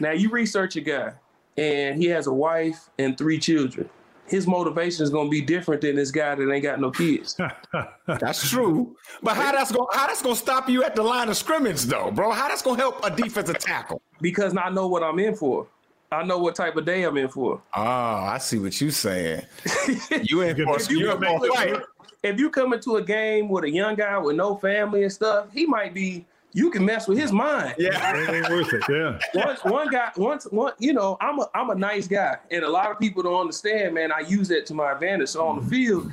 Now 0.00 0.12
you 0.12 0.30
research 0.30 0.76
a 0.76 0.80
guy, 0.80 1.12
and 1.56 2.00
he 2.00 2.08
has 2.08 2.26
a 2.26 2.32
wife 2.32 2.90
and 2.98 3.16
three 3.16 3.38
children. 3.38 3.88
His 4.26 4.46
motivation 4.46 5.02
is 5.04 5.10
going 5.10 5.28
to 5.28 5.30
be 5.30 5.40
different 5.40 5.80
than 5.80 5.96
this 5.96 6.10
guy 6.10 6.34
that 6.34 6.52
ain't 6.52 6.62
got 6.62 6.80
no 6.80 6.90
kids. 6.90 7.34
that's 8.06 8.50
true. 8.50 8.94
But 9.22 9.36
how 9.36 9.52
that's 9.52 9.72
going 9.72 9.88
how 9.92 10.06
that's 10.06 10.20
going 10.20 10.34
to 10.34 10.40
stop 10.40 10.68
you 10.68 10.84
at 10.84 10.94
the 10.94 11.02
line 11.02 11.30
of 11.30 11.36
scrimmage 11.36 11.84
though, 11.84 12.10
bro? 12.10 12.30
How 12.30 12.48
that's 12.48 12.62
going 12.62 12.76
to 12.76 12.82
help 12.82 13.04
a 13.04 13.10
defensive 13.10 13.58
tackle? 13.58 14.02
Because 14.20 14.54
I 14.56 14.68
know 14.68 14.86
what 14.86 15.02
I'm 15.02 15.18
in 15.18 15.34
for. 15.34 15.66
I 16.10 16.24
know 16.24 16.38
what 16.38 16.54
type 16.54 16.76
of 16.76 16.84
day 16.86 17.02
I'm 17.02 17.16
in 17.18 17.28
for. 17.28 17.60
Oh, 17.76 17.82
I 17.82 18.38
see 18.38 18.58
what 18.58 18.80
you're 18.80 18.90
saying. 18.90 19.42
you 20.22 20.40
in 20.40 20.56
for 20.56 20.76
if 20.76 20.90
you, 20.90 20.98
you 21.00 21.12
in 21.12 21.82
If 22.22 22.38
you 22.38 22.50
come 22.50 22.72
into 22.72 22.96
a 22.96 23.02
game 23.02 23.48
with 23.48 23.64
a 23.64 23.70
young 23.70 23.94
guy 23.94 24.16
with 24.18 24.36
no 24.36 24.56
family 24.56 25.02
and 25.02 25.12
stuff, 25.12 25.46
he 25.52 25.66
might 25.66 25.94
be. 25.94 26.26
You 26.54 26.70
can 26.70 26.82
mess 26.82 27.06
with 27.06 27.18
his 27.18 27.30
mind. 27.30 27.74
Yeah, 27.78 28.16
it 28.16 28.30
ain't 28.30 28.48
worth 28.48 28.72
it. 28.72 28.82
Yeah. 28.88 29.18
Once 29.34 29.62
one 29.64 29.90
guy, 29.90 30.10
once 30.16 30.44
one, 30.44 30.72
you 30.78 30.94
know, 30.94 31.18
I'm 31.20 31.38
a 31.38 31.50
I'm 31.54 31.68
a 31.68 31.74
nice 31.74 32.08
guy, 32.08 32.38
and 32.50 32.64
a 32.64 32.68
lot 32.68 32.90
of 32.90 32.98
people 32.98 33.22
don't 33.22 33.42
understand. 33.42 33.94
Man, 33.94 34.10
I 34.10 34.20
use 34.20 34.48
that 34.48 34.64
to 34.66 34.74
my 34.74 34.92
advantage. 34.92 35.28
So 35.28 35.46
on 35.46 35.56
the 35.56 35.60
mm-hmm. 35.60 35.70
field, 35.70 36.12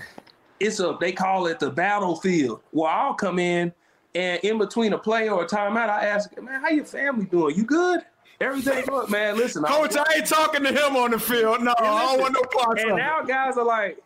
it's 0.59 0.81
a 0.81 0.97
they 0.99 1.13
call 1.13 1.47
it 1.47 1.59
the 1.59 1.71
battlefield. 1.71 2.59
Where 2.71 2.91
I'll 2.91 3.13
come 3.13 3.39
in, 3.39 3.73
and 4.13 4.43
in 4.43 4.57
between 4.57 4.91
a 4.91 4.97
play 4.97 5.29
or 5.29 5.43
a 5.43 5.47
timeout, 5.47 5.89
I 5.89 6.05
ask, 6.05 6.29
man, 6.41 6.61
how 6.61 6.69
your 6.69 6.85
family 6.85 7.25
doing? 7.25 7.55
You 7.55 7.63
good? 7.63 8.01
Everything 8.41 8.85
look, 8.87 9.09
man. 9.09 9.37
Listen, 9.37 9.63
coach, 9.63 9.95
I, 9.95 10.01
I 10.01 10.17
ain't 10.17 10.27
talking 10.27 10.63
to 10.63 10.71
him 10.71 10.95
on 10.95 11.11
the 11.11 11.19
field. 11.19 11.61
No, 11.61 11.71
listen, 11.71 11.85
I 11.85 12.05
don't 12.05 12.21
want 12.21 12.33
no 12.33 12.43
parts. 12.43 12.83
And 12.83 12.97
now 12.97 13.21
guys 13.23 13.57
are 13.57 13.63
like, 13.63 13.97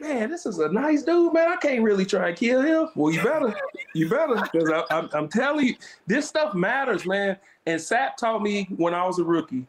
man, 0.00 0.30
this 0.30 0.46
is 0.46 0.58
a 0.58 0.68
nice 0.68 1.02
dude, 1.02 1.32
man. 1.32 1.48
I 1.48 1.56
can't 1.56 1.82
really 1.82 2.04
try 2.04 2.32
to 2.32 2.36
kill 2.36 2.60
him. 2.60 2.88
Well, 2.94 3.12
you 3.12 3.22
better, 3.22 3.54
you 3.94 4.08
better, 4.08 4.34
because 4.52 4.84
I'm, 4.90 5.08
I'm 5.12 5.28
telling 5.28 5.68
you, 5.68 5.74
this 6.06 6.28
stuff 6.28 6.54
matters, 6.54 7.06
man. 7.06 7.36
And 7.66 7.80
Sapp 7.80 8.16
taught 8.16 8.42
me 8.42 8.66
when 8.76 8.94
I 8.94 9.06
was 9.06 9.18
a 9.18 9.24
rookie. 9.24 9.66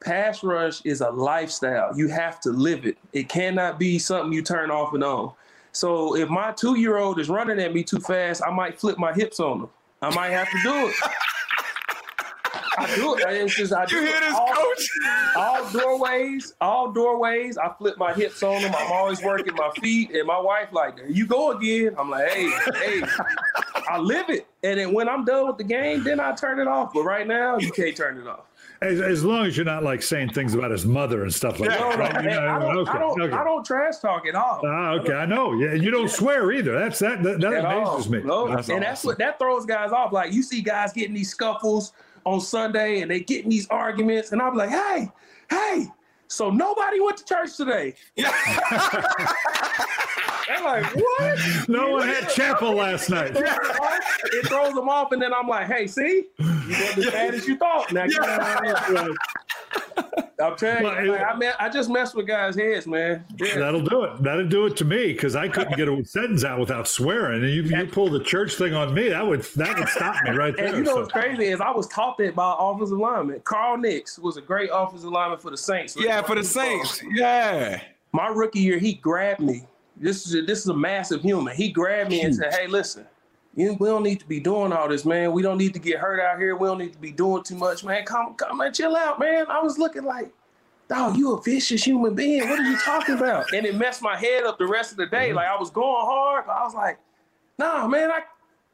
Pass 0.00 0.42
rush 0.42 0.84
is 0.84 1.00
a 1.00 1.10
lifestyle. 1.10 1.96
You 1.96 2.08
have 2.08 2.40
to 2.40 2.50
live 2.50 2.86
it. 2.86 2.98
It 3.12 3.28
cannot 3.28 3.78
be 3.78 3.98
something 3.98 4.32
you 4.32 4.42
turn 4.42 4.70
off 4.70 4.94
and 4.94 5.04
on. 5.04 5.32
So 5.70 6.16
if 6.16 6.28
my 6.28 6.52
two 6.52 6.76
year 6.76 6.96
old 6.98 7.20
is 7.20 7.28
running 7.28 7.60
at 7.60 7.72
me 7.72 7.84
too 7.84 8.00
fast, 8.00 8.42
I 8.44 8.50
might 8.50 8.78
flip 8.78 8.98
my 8.98 9.12
hips 9.12 9.38
on 9.38 9.60
them. 9.60 9.70
I 10.02 10.12
might 10.14 10.30
have 10.30 10.50
to 10.50 10.58
do 10.62 10.88
it. 10.88 10.94
I 12.82 12.94
do 12.96 13.14
it. 13.16 13.24
It's 13.28 13.54
just 13.54 13.72
I 13.72 13.86
do 13.86 13.96
you 13.96 14.02
hear 14.02 14.20
this, 14.20 14.34
all, 14.34 14.48
coach? 14.48 14.88
All 15.36 15.70
doorways, 15.70 16.54
all 16.60 16.92
doorways. 16.92 17.58
I 17.58 17.72
flip 17.78 17.96
my 17.98 18.12
hips 18.12 18.42
on 18.42 18.62
them. 18.62 18.74
I'm 18.76 18.92
always 18.92 19.22
working 19.22 19.54
my 19.54 19.70
feet, 19.80 20.10
and 20.10 20.26
my 20.26 20.38
wife 20.40 20.68
like, 20.72 20.96
"There 20.96 21.10
you 21.10 21.26
go 21.26 21.52
again." 21.52 21.94
I'm 21.98 22.10
like, 22.10 22.30
"Hey, 22.30 22.50
hey." 22.74 23.02
I 23.88 23.98
live 23.98 24.30
it, 24.30 24.46
and 24.62 24.78
then 24.78 24.92
when 24.92 25.08
I'm 25.08 25.24
done 25.24 25.46
with 25.46 25.58
the 25.58 25.64
game, 25.64 26.04
then 26.04 26.20
I 26.20 26.34
turn 26.34 26.58
it 26.60 26.66
off. 26.66 26.92
But 26.94 27.02
right 27.02 27.26
now, 27.26 27.58
you 27.58 27.70
can't 27.70 27.96
turn 27.96 28.18
it 28.18 28.26
off. 28.26 28.46
As, 28.82 29.00
as 29.00 29.22
long 29.22 29.46
as 29.46 29.56
you're 29.56 29.64
not 29.64 29.84
like 29.84 30.02
saying 30.02 30.30
things 30.30 30.54
about 30.54 30.72
his 30.72 30.84
mother 30.84 31.22
and 31.22 31.32
stuff 31.32 31.60
like 31.60 31.70
that. 31.70 31.78
No, 31.78 31.96
right? 31.96 32.16
I, 32.16 32.58
don't, 32.58 32.78
okay, 32.78 32.90
I, 32.90 32.98
don't, 32.98 33.22
okay. 33.22 33.36
I 33.36 33.44
don't 33.44 33.64
trash 33.64 33.98
talk 33.98 34.26
at 34.26 34.34
all. 34.34 34.60
Ah, 34.66 34.94
okay, 34.94 35.12
I 35.12 35.24
know. 35.24 35.52
Yeah, 35.52 35.74
you 35.74 35.92
don't 35.92 36.10
swear 36.10 36.50
either. 36.50 36.76
That's 36.76 36.98
that. 36.98 37.22
That, 37.22 37.40
that 37.40 37.64
amazes 37.64 38.06
all. 38.06 38.12
me. 38.12 38.22
No, 38.22 38.48
that's 38.48 38.68
and 38.68 38.78
awesome. 38.78 38.80
that's 38.80 39.04
what 39.04 39.18
that 39.18 39.38
throws 39.38 39.66
guys 39.66 39.92
off. 39.92 40.12
Like 40.12 40.32
you 40.32 40.42
see 40.42 40.62
guys 40.62 40.92
getting 40.92 41.14
these 41.14 41.30
scuffles 41.30 41.92
on 42.24 42.40
Sunday 42.40 43.00
and 43.00 43.10
they 43.10 43.20
get 43.20 43.44
in 43.44 43.50
these 43.50 43.68
arguments, 43.68 44.32
and 44.32 44.40
I'm 44.40 44.54
like, 44.54 44.70
hey, 44.70 45.10
hey, 45.50 45.86
so 46.28 46.50
nobody 46.50 46.98
went 47.00 47.18
to 47.18 47.24
church 47.24 47.56
today. 47.56 47.94
They're 48.16 48.26
like, 50.64 50.86
what? 50.94 51.38
No 51.68 51.90
one 51.90 52.08
had 52.08 52.28
chapel 52.30 52.74
last 52.74 53.10
night. 53.10 53.32
it 53.36 54.46
throws 54.46 54.74
them 54.74 54.88
off, 54.88 55.12
and 55.12 55.20
then 55.20 55.32
I'm 55.34 55.46
like, 55.46 55.66
hey, 55.66 55.86
see, 55.86 56.24
you 56.38 56.46
weren't 56.46 56.98
as 56.98 57.06
bad 57.10 57.34
as 57.34 57.46
you 57.46 57.56
thought. 57.56 57.92
Now, 57.92 58.04
yeah. 58.04 59.08
I'm 60.42 60.56
telling 60.56 60.82
well, 60.82 61.04
you, 61.04 61.14
I, 61.14 61.36
mean, 61.36 61.52
I 61.60 61.68
just 61.68 61.88
mess 61.88 62.14
with 62.14 62.26
guys' 62.26 62.56
heads, 62.56 62.86
man. 62.86 63.24
Yeah. 63.38 63.58
That'll 63.58 63.82
do 63.82 64.04
it. 64.04 64.22
That'll 64.22 64.48
do 64.48 64.66
it 64.66 64.76
to 64.78 64.84
me 64.84 65.12
because 65.12 65.36
I 65.36 65.48
couldn't 65.48 65.76
get 65.76 65.88
a 65.88 66.04
sentence 66.04 66.44
out 66.44 66.58
without 66.58 66.88
swearing. 66.88 67.44
And 67.44 67.52
you, 67.52 67.62
you 67.62 67.86
pull 67.86 68.10
the 68.10 68.22
church 68.22 68.54
thing 68.54 68.74
on 68.74 68.92
me, 68.92 69.08
that 69.08 69.26
would 69.26 69.42
that 69.56 69.78
would 69.78 69.88
stop 69.88 70.16
me 70.24 70.30
right 70.30 70.56
there. 70.56 70.66
And 70.66 70.78
you 70.78 70.82
know 70.82 70.94
so. 70.94 71.00
what's 71.02 71.12
crazy 71.12 71.44
is 71.44 71.60
I 71.60 71.70
was 71.70 71.86
taught 71.88 72.18
that 72.18 72.34
by 72.34 72.54
offensive 72.58 72.98
lineman. 72.98 73.40
Carl 73.44 73.78
Nicks 73.78 74.18
was 74.18 74.36
a 74.36 74.40
great 74.40 74.70
offensive 74.72 75.10
lineman 75.10 75.38
for 75.38 75.50
the 75.50 75.56
Saints. 75.56 75.96
Yeah, 75.98 76.22
for 76.22 76.34
the 76.34 76.44
Saints. 76.44 77.02
Yeah. 77.12 77.80
My 78.12 78.28
rookie 78.28 78.60
year, 78.60 78.78
he 78.78 78.94
grabbed 78.94 79.40
me. 79.40 79.66
This 79.96 80.26
is 80.26 80.34
a, 80.34 80.42
this 80.42 80.58
is 80.60 80.68
a 80.68 80.74
massive 80.74 81.22
human. 81.22 81.54
He 81.56 81.70
grabbed 81.70 82.10
me 82.10 82.22
and 82.22 82.34
said, 82.34 82.52
"Hey, 82.54 82.66
listen." 82.66 83.06
We 83.54 83.74
don't 83.74 84.02
need 84.02 84.20
to 84.20 84.26
be 84.26 84.40
doing 84.40 84.72
all 84.72 84.88
this, 84.88 85.04
man. 85.04 85.32
We 85.32 85.42
don't 85.42 85.58
need 85.58 85.74
to 85.74 85.78
get 85.78 85.98
hurt 85.98 86.20
out 86.20 86.38
here. 86.38 86.56
We 86.56 86.66
don't 86.66 86.78
need 86.78 86.92
to 86.92 86.98
be 86.98 87.12
doing 87.12 87.42
too 87.42 87.56
much, 87.56 87.84
man. 87.84 88.04
Come, 88.04 88.34
come 88.34 88.60
and 88.60 88.74
chill 88.74 88.96
out, 88.96 89.18
man. 89.18 89.46
I 89.48 89.60
was 89.60 89.78
looking 89.78 90.04
like, 90.04 90.32
dog, 90.88 91.16
you 91.16 91.34
a 91.34 91.42
vicious 91.42 91.84
human 91.84 92.14
being. 92.14 92.48
What 92.48 92.58
are 92.58 92.64
you 92.64 92.78
talking 92.78 93.16
about? 93.16 93.52
And 93.52 93.66
it 93.66 93.74
messed 93.76 94.02
my 94.02 94.16
head 94.16 94.44
up 94.44 94.58
the 94.58 94.66
rest 94.66 94.92
of 94.92 94.96
the 94.96 95.06
day. 95.06 95.28
Mm-hmm. 95.28 95.36
Like 95.36 95.48
I 95.48 95.58
was 95.58 95.70
going 95.70 96.06
hard, 96.06 96.44
but 96.46 96.52
I 96.52 96.64
was 96.64 96.74
like, 96.74 96.98
nah, 97.58 97.86
man. 97.86 98.10
I 98.10 98.22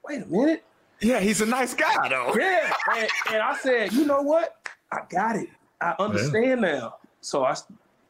wait 0.04 0.22
a 0.22 0.26
minute. 0.26 0.64
Yeah, 1.00 1.20
he's 1.20 1.40
a 1.40 1.46
nice 1.46 1.74
guy, 1.74 2.08
though. 2.08 2.34
Yeah, 2.36 2.72
and, 2.96 3.08
and 3.32 3.42
I 3.42 3.56
said, 3.56 3.92
you 3.92 4.04
know 4.04 4.22
what? 4.22 4.68
I 4.90 5.00
got 5.08 5.36
it. 5.36 5.48
I 5.80 5.94
understand 5.98 6.60
yeah. 6.62 6.72
now. 6.72 6.94
So 7.20 7.44
I 7.44 7.56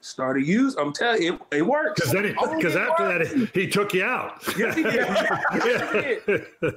started 0.00 0.47
use. 0.47 0.76
I'm 0.76 0.93
telling 0.93 1.23
you, 1.23 1.35
it, 1.52 1.59
it 1.59 1.67
works. 1.67 2.00
Because 2.00 2.12
then, 2.12 2.23
because 2.57 2.76
oh, 2.76 2.81
after 2.81 3.05
works. 3.05 3.33
that, 3.33 3.50
he 3.55 3.69
took 3.69 3.95
you 3.95 4.05
out. 4.05 4.43
Yes, 4.57 4.75
he 4.76 4.83
did. 4.83 5.07
he 5.52 5.59
did. 6.61 6.75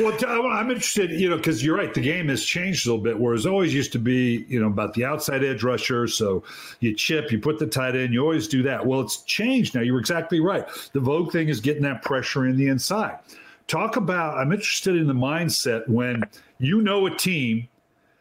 well, 0.00 0.46
I'm 0.46 0.70
interested, 0.70 1.10
you 1.10 1.30
know, 1.30 1.36
because 1.36 1.64
you're 1.64 1.76
right. 1.76 1.92
The 1.92 2.00
game 2.00 2.28
has 2.28 2.44
changed 2.44 2.86
a 2.86 2.90
little 2.90 3.02
bit. 3.02 3.18
Whereas 3.18 3.46
always 3.46 3.72
used 3.72 3.92
to 3.92 3.98
be, 3.98 4.44
you 4.48 4.60
know, 4.60 4.66
about 4.66 4.94
the 4.94 5.04
outside 5.04 5.44
edge 5.44 5.62
rusher. 5.62 6.06
So 6.06 6.44
you 6.80 6.94
chip, 6.94 7.32
you 7.32 7.38
put 7.38 7.58
the 7.58 7.66
tight 7.66 7.96
end, 7.96 8.12
you 8.12 8.20
always 8.20 8.48
do 8.48 8.62
that. 8.64 8.84
Well, 8.84 9.00
it's 9.00 9.22
changed 9.22 9.74
now. 9.74 9.80
You're 9.80 10.00
exactly 10.00 10.40
right. 10.40 10.66
The 10.92 11.00
Vogue 11.00 11.32
thing 11.32 11.48
is 11.48 11.60
getting 11.60 11.82
that 11.82 12.02
pressure 12.02 12.46
in 12.46 12.56
the 12.56 12.68
inside. 12.68 13.18
Talk 13.66 13.96
about. 13.96 14.36
I'm 14.36 14.52
interested 14.52 14.94
in 14.96 15.06
the 15.06 15.14
mindset 15.14 15.88
when 15.88 16.22
you 16.58 16.82
know 16.82 17.06
a 17.06 17.16
team 17.16 17.68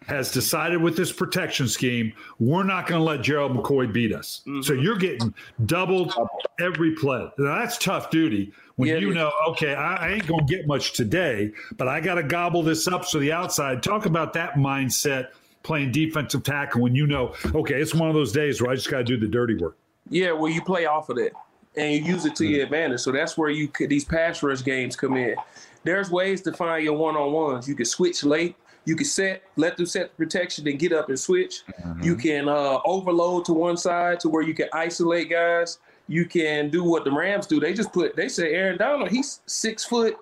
has 0.07 0.31
decided 0.31 0.81
with 0.81 0.95
this 0.95 1.12
protection 1.12 1.67
scheme, 1.67 2.13
we're 2.39 2.63
not 2.63 2.88
going 2.88 3.00
to 3.00 3.05
let 3.05 3.21
Gerald 3.21 3.53
McCoy 3.53 3.91
beat 3.91 4.13
us. 4.13 4.41
Mm-hmm. 4.47 4.62
So 4.62 4.74
you're 4.74 4.97
getting 4.97 5.33
doubled 5.65 6.13
every 6.59 6.95
play. 6.95 7.29
Now, 7.38 7.59
that's 7.59 7.77
tough 7.77 8.09
duty 8.09 8.53
when 8.75 8.89
yeah, 8.89 8.97
you 8.97 9.13
know, 9.13 9.31
okay, 9.50 9.74
I, 9.74 9.95
I 9.95 10.12
ain't 10.13 10.27
going 10.27 10.45
to 10.45 10.55
get 10.55 10.67
much 10.67 10.93
today, 10.93 11.51
but 11.77 11.88
I 11.88 12.01
got 12.01 12.15
to 12.15 12.24
gobble 12.24 12.62
this 12.62 12.88
up 12.88 13.07
to 13.09 13.19
the 13.19 13.31
outside. 13.31 13.81
Talk 13.81 14.05
about 14.05 14.33
that 14.33 14.53
mindset 14.53 15.29
playing 15.63 15.91
defensive 15.91 16.43
tackle 16.43 16.81
when 16.81 16.93
you 16.93 17.07
know, 17.07 17.33
okay, 17.53 17.81
it's 17.81 17.95
one 17.95 18.07
of 18.07 18.15
those 18.15 18.31
days 18.31 18.62
where 18.62 18.71
I 18.71 18.75
just 18.75 18.89
got 18.89 19.00
to 19.00 19.03
do 19.03 19.17
the 19.17 19.27
dirty 19.27 19.55
work. 19.55 19.77
Yeah, 20.09 20.31
well, 20.33 20.51
you 20.51 20.62
play 20.62 20.85
off 20.85 21.09
of 21.09 21.17
that 21.17 21.31
and 21.75 21.93
you 21.93 22.13
use 22.13 22.25
it 22.25 22.35
to 22.35 22.45
your 22.45 22.65
mm-hmm. 22.65 22.74
advantage. 22.74 23.01
So 23.01 23.12
that's 23.12 23.38
where 23.38 23.50
you 23.50 23.67
could, 23.67 23.89
these 23.89 24.05
pass 24.05 24.43
rush 24.43 24.63
games 24.63 24.95
come 24.95 25.17
in. 25.17 25.35
There's 25.83 26.12
ways 26.12 26.41
to 26.41 26.53
find 26.53 26.83
your 26.83 26.97
one 26.97 27.15
on 27.15 27.31
ones. 27.31 27.67
You 27.67 27.75
can 27.75 27.85
switch 27.85 28.24
late 28.24 28.55
you 28.86 28.96
can 28.96 29.06
set, 29.06 29.44
let 29.56 29.77
them 29.77 29.86
set 29.86 30.12
the 30.12 30.15
protection 30.15 30.68
and 30.68 30.80
get 30.80 30.94
up 30.94 31.10
and 31.10 31.20
switch. 31.20 31.63
Mm-hmm. 31.65 32.04
You 32.04 32.15
can 32.15 32.48
uh, 32.48 32.80
overload 32.86 33.46
to 33.46 33.54
one 33.54 33.77
side 33.77 34.20
to 34.22 34.30
where 34.30 34.44
you 34.44 34.54
can 34.54 34.70
isolate 34.74 35.30
guys. 35.30 35.80
You 36.08 36.25
can 36.25 36.70
do 36.70 36.84
what 36.84 37.04
the 37.04 37.12
Rams 37.12 37.48
do. 37.48 37.60
They 37.60 37.74
just 37.74 37.92
put, 37.92 38.15
they 38.15 38.30
say 38.30 38.54
Aaron 38.54 38.77
Donald, 38.77 39.10
he's 39.10 39.42
six 39.48 39.84
foot, 39.84 40.18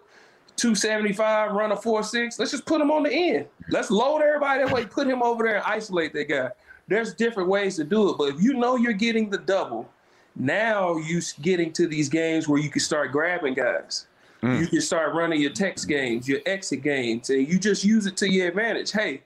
275, 0.56 1.52
run 1.52 1.72
a 1.72 1.76
4 1.76 2.04
6. 2.04 2.40
Let's 2.40 2.52
just 2.52 2.66
put 2.66 2.80
him 2.80 2.90
on 2.90 3.04
the 3.04 3.12
end. 3.12 3.48
Let's 3.70 3.92
load 3.92 4.22
everybody 4.22 4.64
that 4.64 4.74
way, 4.74 4.86
put 4.86 5.08
him 5.08 5.22
over 5.22 5.44
there 5.44 5.58
and 5.58 5.66
isolate 5.66 6.14
that 6.14 6.30
guy. 6.30 6.52
There's 6.88 7.14
different 7.14 7.50
ways 7.50 7.76
to 7.78 7.84
do 7.84 8.10
it. 8.10 8.18
But 8.18 8.30
if 8.30 8.42
you 8.42 8.54
know 8.54 8.76
you're 8.76 8.94
getting 8.94 9.30
the 9.30 9.38
double, 9.38 9.90
now 10.36 10.98
you're 10.98 11.22
getting 11.42 11.72
to 11.74 11.88
these 11.88 12.10
games 12.10 12.48
where 12.48 12.60
you 12.60 12.70
can 12.70 12.82
start 12.82 13.12
grabbing 13.12 13.56
guys. 13.56 14.08
Mm. 14.44 14.60
You 14.60 14.68
can 14.68 14.82
start 14.82 15.16
running 15.16 15.40
your 15.40 15.52
text 15.52 15.88
games, 15.88 16.28
your 16.28 16.42
exit 16.46 16.84
games, 16.84 17.30
and 17.30 17.48
you 17.48 17.58
just 17.58 17.86
use 17.86 18.06
it 18.06 18.18
to 18.18 18.30
your 18.30 18.50
advantage. 18.50 18.92
Hey, 18.92 19.22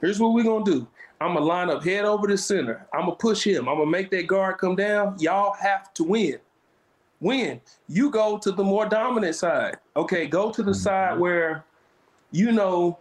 here's 0.00 0.18
what 0.18 0.34
we're 0.34 0.42
gonna 0.42 0.64
do. 0.64 0.88
I'm 1.20 1.34
gonna 1.34 1.46
line 1.46 1.70
up 1.70 1.84
head 1.84 2.04
over 2.04 2.26
the 2.26 2.36
center. 2.36 2.84
I'm 2.92 3.02
gonna 3.02 3.14
push 3.14 3.46
him. 3.46 3.68
I'm 3.68 3.76
gonna 3.76 3.90
make 3.90 4.10
that 4.10 4.26
guard 4.26 4.58
come 4.58 4.74
down. 4.74 5.16
Y'all 5.20 5.54
have 5.54 5.94
to 5.94 6.04
win. 6.04 6.38
Win. 7.20 7.60
You 7.88 8.10
go 8.10 8.38
to 8.38 8.50
the 8.50 8.64
more 8.64 8.86
dominant 8.86 9.36
side. 9.36 9.76
Okay, 9.94 10.26
go 10.26 10.50
to 10.50 10.62
the 10.64 10.72
mm-hmm. 10.72 10.80
side 10.80 11.18
where 11.18 11.64
you 12.32 12.50
know 12.50 12.98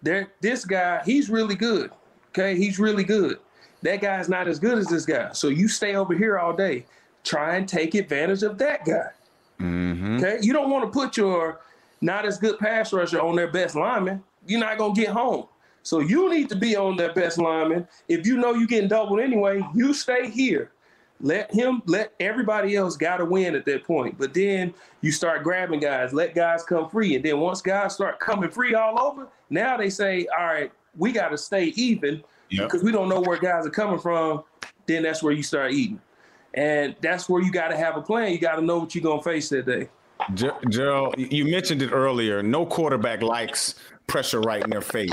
there 0.00 0.28
this 0.40 0.64
guy, 0.64 1.02
he's 1.04 1.28
really 1.28 1.56
good. 1.56 1.90
Okay, 2.28 2.56
he's 2.56 2.78
really 2.78 3.04
good. 3.04 3.38
That 3.82 4.00
guy's 4.00 4.28
not 4.28 4.46
as 4.46 4.60
good 4.60 4.78
as 4.78 4.86
this 4.86 5.04
guy. 5.04 5.32
So 5.32 5.48
you 5.48 5.66
stay 5.66 5.96
over 5.96 6.14
here 6.14 6.38
all 6.38 6.52
day. 6.52 6.86
Try 7.24 7.56
and 7.56 7.68
take 7.68 7.94
advantage 7.94 8.44
of 8.44 8.56
that 8.58 8.84
guy. 8.84 9.10
Mm-hmm. 9.60 10.16
Okay, 10.16 10.38
you 10.42 10.52
don't 10.52 10.70
want 10.70 10.84
to 10.84 10.90
put 10.90 11.16
your 11.16 11.60
not 12.00 12.24
as 12.24 12.38
good 12.38 12.58
pass 12.58 12.92
rusher 12.92 13.20
on 13.20 13.36
their 13.36 13.50
best 13.50 13.74
lineman. 13.74 14.22
You're 14.46 14.60
not 14.60 14.78
gonna 14.78 14.94
get 14.94 15.08
home. 15.08 15.46
So 15.82 16.00
you 16.00 16.28
need 16.30 16.48
to 16.50 16.56
be 16.56 16.76
on 16.76 16.96
that 16.96 17.14
best 17.14 17.38
lineman. 17.38 17.88
If 18.08 18.26
you 18.26 18.36
know 18.36 18.54
you're 18.54 18.66
getting 18.66 18.88
doubled 18.88 19.20
anyway, 19.20 19.62
you 19.74 19.94
stay 19.94 20.28
here. 20.28 20.72
Let 21.20 21.52
him, 21.52 21.82
let 21.86 22.12
everybody 22.20 22.76
else 22.76 22.96
got 22.96 23.16
to 23.16 23.24
win 23.24 23.56
at 23.56 23.64
that 23.64 23.84
point. 23.84 24.16
But 24.18 24.34
then 24.34 24.72
you 25.00 25.10
start 25.10 25.42
grabbing 25.42 25.80
guys, 25.80 26.12
let 26.12 26.34
guys 26.34 26.62
come 26.62 26.88
free. 26.88 27.16
And 27.16 27.24
then 27.24 27.40
once 27.40 27.60
guys 27.60 27.94
start 27.94 28.20
coming 28.20 28.50
free 28.50 28.74
all 28.74 29.00
over, 29.00 29.26
now 29.50 29.76
they 29.76 29.90
say, 29.90 30.26
all 30.38 30.44
right, 30.44 30.70
we 30.96 31.10
got 31.10 31.30
to 31.30 31.38
stay 31.38 31.66
even 31.76 32.22
yep. 32.50 32.68
because 32.68 32.82
we 32.84 32.92
don't 32.92 33.08
know 33.08 33.20
where 33.20 33.38
guys 33.38 33.66
are 33.66 33.70
coming 33.70 33.98
from. 33.98 34.44
Then 34.86 35.02
that's 35.02 35.22
where 35.22 35.32
you 35.32 35.42
start 35.42 35.72
eating. 35.72 36.00
And 36.54 36.96
that's 37.00 37.28
where 37.28 37.42
you 37.42 37.52
got 37.52 37.68
to 37.68 37.76
have 37.76 37.96
a 37.96 38.02
plan. 38.02 38.32
You 38.32 38.38
got 38.38 38.56
to 38.56 38.62
know 38.62 38.78
what 38.78 38.94
you're 38.94 39.02
going 39.02 39.18
to 39.18 39.24
face 39.24 39.48
that 39.50 39.66
day. 39.66 39.88
Gerald, 40.68 41.14
you 41.16 41.44
mentioned 41.44 41.82
it 41.82 41.92
earlier. 41.92 42.42
No 42.42 42.66
quarterback 42.66 43.22
likes 43.22 43.76
pressure 44.06 44.40
right 44.40 44.62
in 44.62 44.70
their 44.70 44.80
face. 44.80 45.12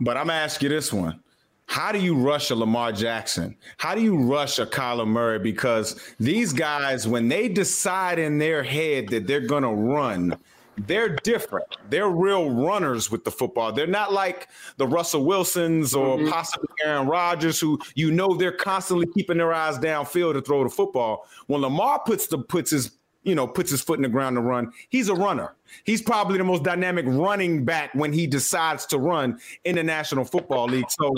But 0.00 0.16
I'm 0.16 0.26
going 0.26 0.36
to 0.36 0.42
ask 0.42 0.62
you 0.62 0.68
this 0.68 0.92
one. 0.92 1.20
How 1.66 1.92
do 1.92 1.98
you 1.98 2.14
rush 2.14 2.50
a 2.50 2.54
Lamar 2.54 2.92
Jackson? 2.92 3.56
How 3.78 3.94
do 3.94 4.00
you 4.00 4.16
rush 4.16 4.58
a 4.58 4.66
Kyler 4.66 5.06
Murray? 5.06 5.38
Because 5.38 5.98
these 6.20 6.52
guys, 6.52 7.08
when 7.08 7.28
they 7.28 7.48
decide 7.48 8.18
in 8.18 8.38
their 8.38 8.62
head 8.62 9.08
that 9.08 9.26
they're 9.26 9.40
going 9.40 9.62
to 9.62 9.70
run, 9.70 10.38
they're 10.78 11.16
different. 11.16 11.66
They're 11.90 12.08
real 12.08 12.50
runners 12.50 13.10
with 13.10 13.24
the 13.24 13.30
football. 13.30 13.72
They're 13.72 13.86
not 13.86 14.12
like 14.12 14.48
the 14.76 14.86
Russell 14.86 15.24
Wilsons 15.24 15.94
or 15.94 16.18
mm-hmm. 16.18 16.28
possibly 16.28 16.68
Aaron 16.84 17.06
Rodgers, 17.06 17.60
who 17.60 17.78
you 17.94 18.10
know 18.10 18.34
they're 18.34 18.52
constantly 18.52 19.06
keeping 19.14 19.38
their 19.38 19.52
eyes 19.52 19.78
downfield 19.78 20.34
to 20.34 20.42
throw 20.42 20.64
the 20.64 20.70
football. 20.70 21.26
When 21.46 21.60
Lamar 21.60 22.00
puts 22.04 22.26
the 22.26 22.38
puts 22.38 22.70
his 22.70 22.92
you 23.24 23.34
know, 23.34 23.46
puts 23.46 23.70
his 23.70 23.80
foot 23.80 23.98
in 23.98 24.02
the 24.02 24.08
ground 24.08 24.36
to 24.36 24.42
run. 24.42 24.70
He's 24.90 25.08
a 25.08 25.14
runner. 25.14 25.54
He's 25.84 26.02
probably 26.02 26.38
the 26.38 26.44
most 26.44 26.62
dynamic 26.62 27.06
running 27.08 27.64
back 27.64 27.94
when 27.94 28.12
he 28.12 28.26
decides 28.26 28.86
to 28.86 28.98
run 28.98 29.40
in 29.64 29.76
the 29.76 29.82
National 29.82 30.24
Football 30.24 30.66
League. 30.66 30.90
So, 30.90 31.14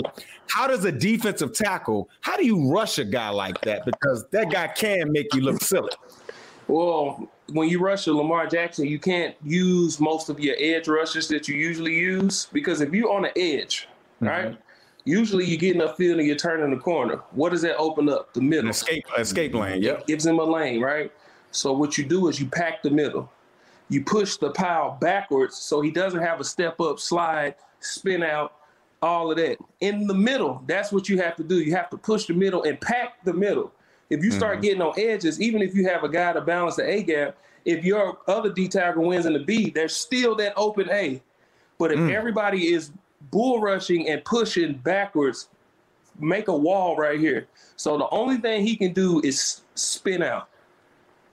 how 0.47 0.67
does 0.67 0.85
a 0.85 0.91
defensive 0.91 1.53
tackle, 1.53 2.09
how 2.21 2.37
do 2.37 2.45
you 2.45 2.71
rush 2.71 2.97
a 2.97 3.05
guy 3.05 3.29
like 3.29 3.59
that? 3.61 3.85
Because 3.85 4.25
that 4.31 4.49
guy 4.49 4.67
can 4.67 5.11
make 5.11 5.33
you 5.33 5.41
look 5.41 5.61
silly. 5.61 5.91
Well, 6.67 7.29
when 7.49 7.69
you 7.69 7.79
rush 7.79 8.07
a 8.07 8.13
Lamar 8.13 8.47
Jackson, 8.47 8.85
you 8.85 8.99
can't 8.99 9.35
use 9.43 9.99
most 9.99 10.29
of 10.29 10.39
your 10.39 10.55
edge 10.59 10.87
rushes 10.87 11.27
that 11.29 11.47
you 11.47 11.55
usually 11.55 11.95
use 11.95 12.47
because 12.51 12.81
if 12.81 12.93
you're 12.93 13.11
on 13.11 13.23
the 13.23 13.37
edge, 13.37 13.87
mm-hmm. 14.21 14.27
right? 14.27 14.57
Usually 15.05 15.45
you 15.45 15.57
get 15.57 15.75
enough 15.75 15.95
field 15.95 16.19
and 16.19 16.27
you're 16.27 16.35
turning 16.35 16.69
the 16.69 16.81
corner. 16.81 17.21
What 17.31 17.51
does 17.51 17.61
that 17.61 17.77
open 17.77 18.09
up? 18.09 18.33
The 18.33 18.41
middle. 18.41 18.65
An 18.65 18.71
escape 18.71 19.05
escape 19.17 19.53
lane, 19.53 19.81
yeah. 19.81 20.01
Gives 20.05 20.25
him 20.25 20.39
a 20.39 20.43
lane, 20.43 20.81
right? 20.81 21.11
So 21.51 21.71
what 21.71 21.97
you 21.97 22.05
do 22.05 22.27
is 22.27 22.39
you 22.39 22.47
pack 22.47 22.83
the 22.83 22.89
middle. 22.89 23.31
You 23.89 24.03
push 24.03 24.35
the 24.35 24.51
pile 24.51 24.97
backwards 24.99 25.55
so 25.55 25.79
he 25.79 25.91
doesn't 25.91 26.21
have 26.21 26.41
a 26.41 26.43
step 26.43 26.81
up, 26.81 26.99
slide, 26.99 27.55
spin 27.79 28.21
out, 28.21 28.55
all 29.01 29.31
of 29.31 29.37
that. 29.37 29.57
In 29.79 30.07
the 30.07 30.13
middle, 30.13 30.61
that's 30.67 30.91
what 30.91 31.07
you 31.07 31.21
have 31.21 31.37
to 31.37 31.43
do. 31.43 31.61
You 31.61 31.73
have 31.75 31.89
to 31.91 31.97
push 31.97 32.25
the 32.25 32.33
middle 32.33 32.63
and 32.63 32.79
pack 32.81 33.23
the 33.23 33.33
middle. 33.33 33.71
If 34.09 34.23
you 34.23 34.31
start 34.31 34.55
mm-hmm. 34.55 34.61
getting 34.61 34.81
on 34.81 34.93
edges, 34.97 35.41
even 35.41 35.61
if 35.61 35.75
you 35.75 35.87
have 35.87 36.03
a 36.03 36.09
guy 36.09 36.33
to 36.33 36.41
balance 36.41 36.77
the 36.77 36.89
A 36.89 37.03
gap, 37.03 37.37
if 37.65 37.83
your 37.83 38.19
other 38.27 38.51
D 38.51 38.67
tackle 38.67 39.03
wins 39.03 39.25
in 39.25 39.33
the 39.33 39.39
B, 39.39 39.69
there's 39.69 39.95
still 39.95 40.35
that 40.35 40.53
open 40.55 40.89
A. 40.89 41.21
But 41.77 41.91
if 41.91 41.99
mm. 41.99 42.13
everybody 42.13 42.73
is 42.73 42.91
bull 43.29 43.59
rushing 43.59 44.07
and 44.07 44.23
pushing 44.23 44.75
backwards, 44.75 45.49
make 46.19 46.47
a 46.47 46.55
wall 46.55 46.95
right 46.95 47.19
here. 47.19 47.47
So 47.75 47.97
the 47.97 48.09
only 48.09 48.37
thing 48.37 48.65
he 48.65 48.75
can 48.75 48.93
do 48.93 49.21
is 49.21 49.61
spin 49.75 50.23
out. 50.23 50.47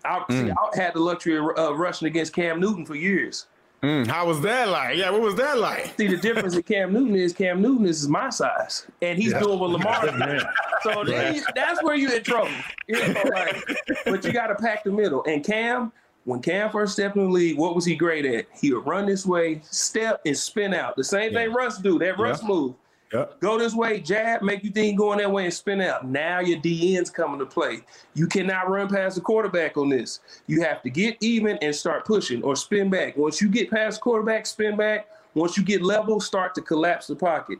I, 0.04 0.19
mm. 0.28 0.47
see, 0.47 0.50
I 0.50 0.83
had 0.83 0.95
the 0.95 1.00
luxury 1.00 1.38
of 1.38 1.57
uh, 1.57 1.75
rushing 1.75 2.09
against 2.09 2.33
Cam 2.33 2.61
Newton 2.61 2.85
for 2.85 2.97
years. 2.97 3.47
Mm, 3.85 4.07
how 4.07 4.26
was 4.26 4.41
that 4.41 4.69
like? 4.69 4.97
Yeah, 4.97 5.11
what 5.11 5.21
was 5.21 5.35
that 5.35 5.59
like? 5.59 5.93
See, 5.99 6.07
the 6.07 6.17
difference 6.17 6.55
in 6.57 6.62
Cam 6.62 6.95
Newton 6.95 7.14
is 7.17 7.35
Cam 7.35 7.61
Newton 7.61 7.85
is 7.85 8.09
my 8.09 8.31
size, 8.31 8.87
and 9.03 9.19
he's 9.19 9.33
yeah. 9.33 9.41
doing 9.41 9.59
what 9.59 9.69
Lamar 9.69 10.07
So 10.83 11.05
right. 11.05 11.43
that's 11.55 11.83
where 11.83 11.95
you're 11.95 12.14
in 12.14 12.23
trouble. 12.23 12.50
You 12.88 13.09
know, 13.09 13.23
like, 13.35 13.62
but 14.07 14.25
you 14.25 14.33
got 14.33 14.47
to 14.47 14.55
pack 14.55 14.85
the 14.85 14.91
middle. 14.91 15.23
And 15.25 15.45
Cam, 15.45 15.93
when 16.25 16.41
Cam 16.41 16.71
first 16.71 16.95
stepped 16.95 17.17
in 17.17 17.25
the 17.25 17.31
league, 17.31 17.59
what 17.59 17.75
was 17.75 17.85
he 17.85 17.95
great 17.95 18.25
at? 18.25 18.47
He 18.59 18.73
would 18.73 18.87
run 18.87 19.05
this 19.05 19.26
way, 19.26 19.61
step, 19.64 20.23
and 20.25 20.37
spin 20.37 20.73
out. 20.73 20.97
The 20.97 21.05
same 21.05 21.33
yeah. 21.33 21.41
thing 21.41 21.53
Russ 21.53 21.76
do. 21.76 21.99
That 21.99 22.19
Russ 22.19 22.41
yeah. 22.41 22.49
move. 22.49 22.75
Yep. 23.12 23.40
Go 23.40 23.58
this 23.58 23.75
way, 23.75 24.00
jab, 24.00 24.42
make 24.42 24.64
you 24.64 24.70
think 24.70 24.99
going 24.99 25.18
that 25.18 25.30
way 25.30 25.44
and 25.44 25.54
spin 25.54 25.80
out. 25.80 26.06
Now 26.06 26.40
your 26.40 26.58
DN's 26.58 27.10
coming 27.10 27.38
to 27.38 27.47
play. 27.47 27.80
You 28.14 28.26
cannot 28.26 28.69
run 28.69 28.88
past 28.88 29.14
the 29.14 29.21
quarterback 29.21 29.76
on 29.76 29.88
this. 29.88 30.21
You 30.47 30.62
have 30.62 30.82
to 30.82 30.90
get 30.90 31.17
even 31.21 31.56
and 31.58 31.75
start 31.75 32.04
pushing 32.04 32.43
or 32.43 32.56
spin 32.56 32.90
back. 32.90 33.17
Once 33.17 33.40
you 33.40 33.49
get 33.49 33.71
past 33.71 34.00
quarterback, 34.00 34.47
spin 34.47 34.76
back. 34.76 35.08
Once 35.34 35.56
you 35.56 35.62
get 35.62 35.82
level, 35.82 36.21
start 36.21 36.54
to 36.54 36.62
collapse 36.62 37.06
the 37.06 37.17
pocket. 37.17 37.58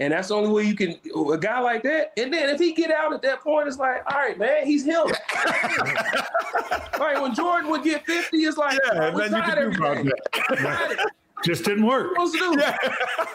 And 0.00 0.12
that's 0.12 0.28
the 0.28 0.34
only 0.34 0.50
way 0.50 0.64
you 0.64 0.74
can 0.74 0.98
a 1.30 1.38
guy 1.38 1.60
like 1.60 1.82
that. 1.84 2.12
And 2.16 2.32
then 2.32 2.48
if 2.48 2.58
he 2.58 2.72
get 2.72 2.90
out 2.90 3.12
at 3.12 3.22
that 3.22 3.42
point, 3.42 3.68
it's 3.68 3.78
like, 3.78 4.02
all 4.10 4.18
right, 4.18 4.36
man, 4.36 4.66
he's 4.66 4.84
him. 4.84 5.06
all 5.06 5.12
right, 6.98 7.20
when 7.20 7.34
Jordan 7.34 7.70
would 7.70 7.84
get 7.84 8.04
50, 8.04 8.36
it's 8.38 8.56
like, 8.56 8.78
yeah, 8.92 9.14
we 9.14 9.28
tried 9.28 9.58
everything. 9.58 10.10
Just 11.44 11.64
didn't 11.64 11.86
work. 11.86 12.16
What 12.16 12.32
supposed 12.32 12.54
to 12.54 12.56
do? 12.56 12.60
Yeah. 12.60 12.76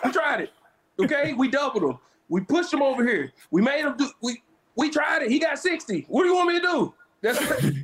we 0.04 0.12
tried 0.12 0.42
it. 0.42 0.52
Okay, 1.00 1.34
we 1.34 1.48
doubled 1.48 1.84
him. 1.84 2.00
We 2.28 2.42
pushed 2.42 2.74
him 2.74 2.82
over 2.82 3.06
here. 3.06 3.34
We 3.52 3.62
made 3.62 3.82
him 3.82 3.96
do. 3.98 4.10
We 4.22 4.42
we 4.76 4.90
tried 4.90 5.24
it. 5.24 5.32
He 5.32 5.40
got 5.40 5.60
sixty. 5.60 6.06
What 6.10 6.24
do 6.24 6.30
you 6.30 6.36
want 6.36 6.50
me 6.50 6.60
to 6.60 6.66
do? 6.66 6.94
That's. 7.22 7.76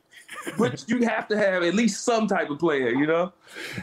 but 0.57 0.83
you 0.87 1.03
have 1.07 1.27
to 1.27 1.37
have 1.37 1.63
at 1.63 1.73
least 1.73 2.03
some 2.03 2.27
type 2.27 2.49
of 2.49 2.59
player, 2.59 2.89
you 2.89 3.07
know. 3.07 3.33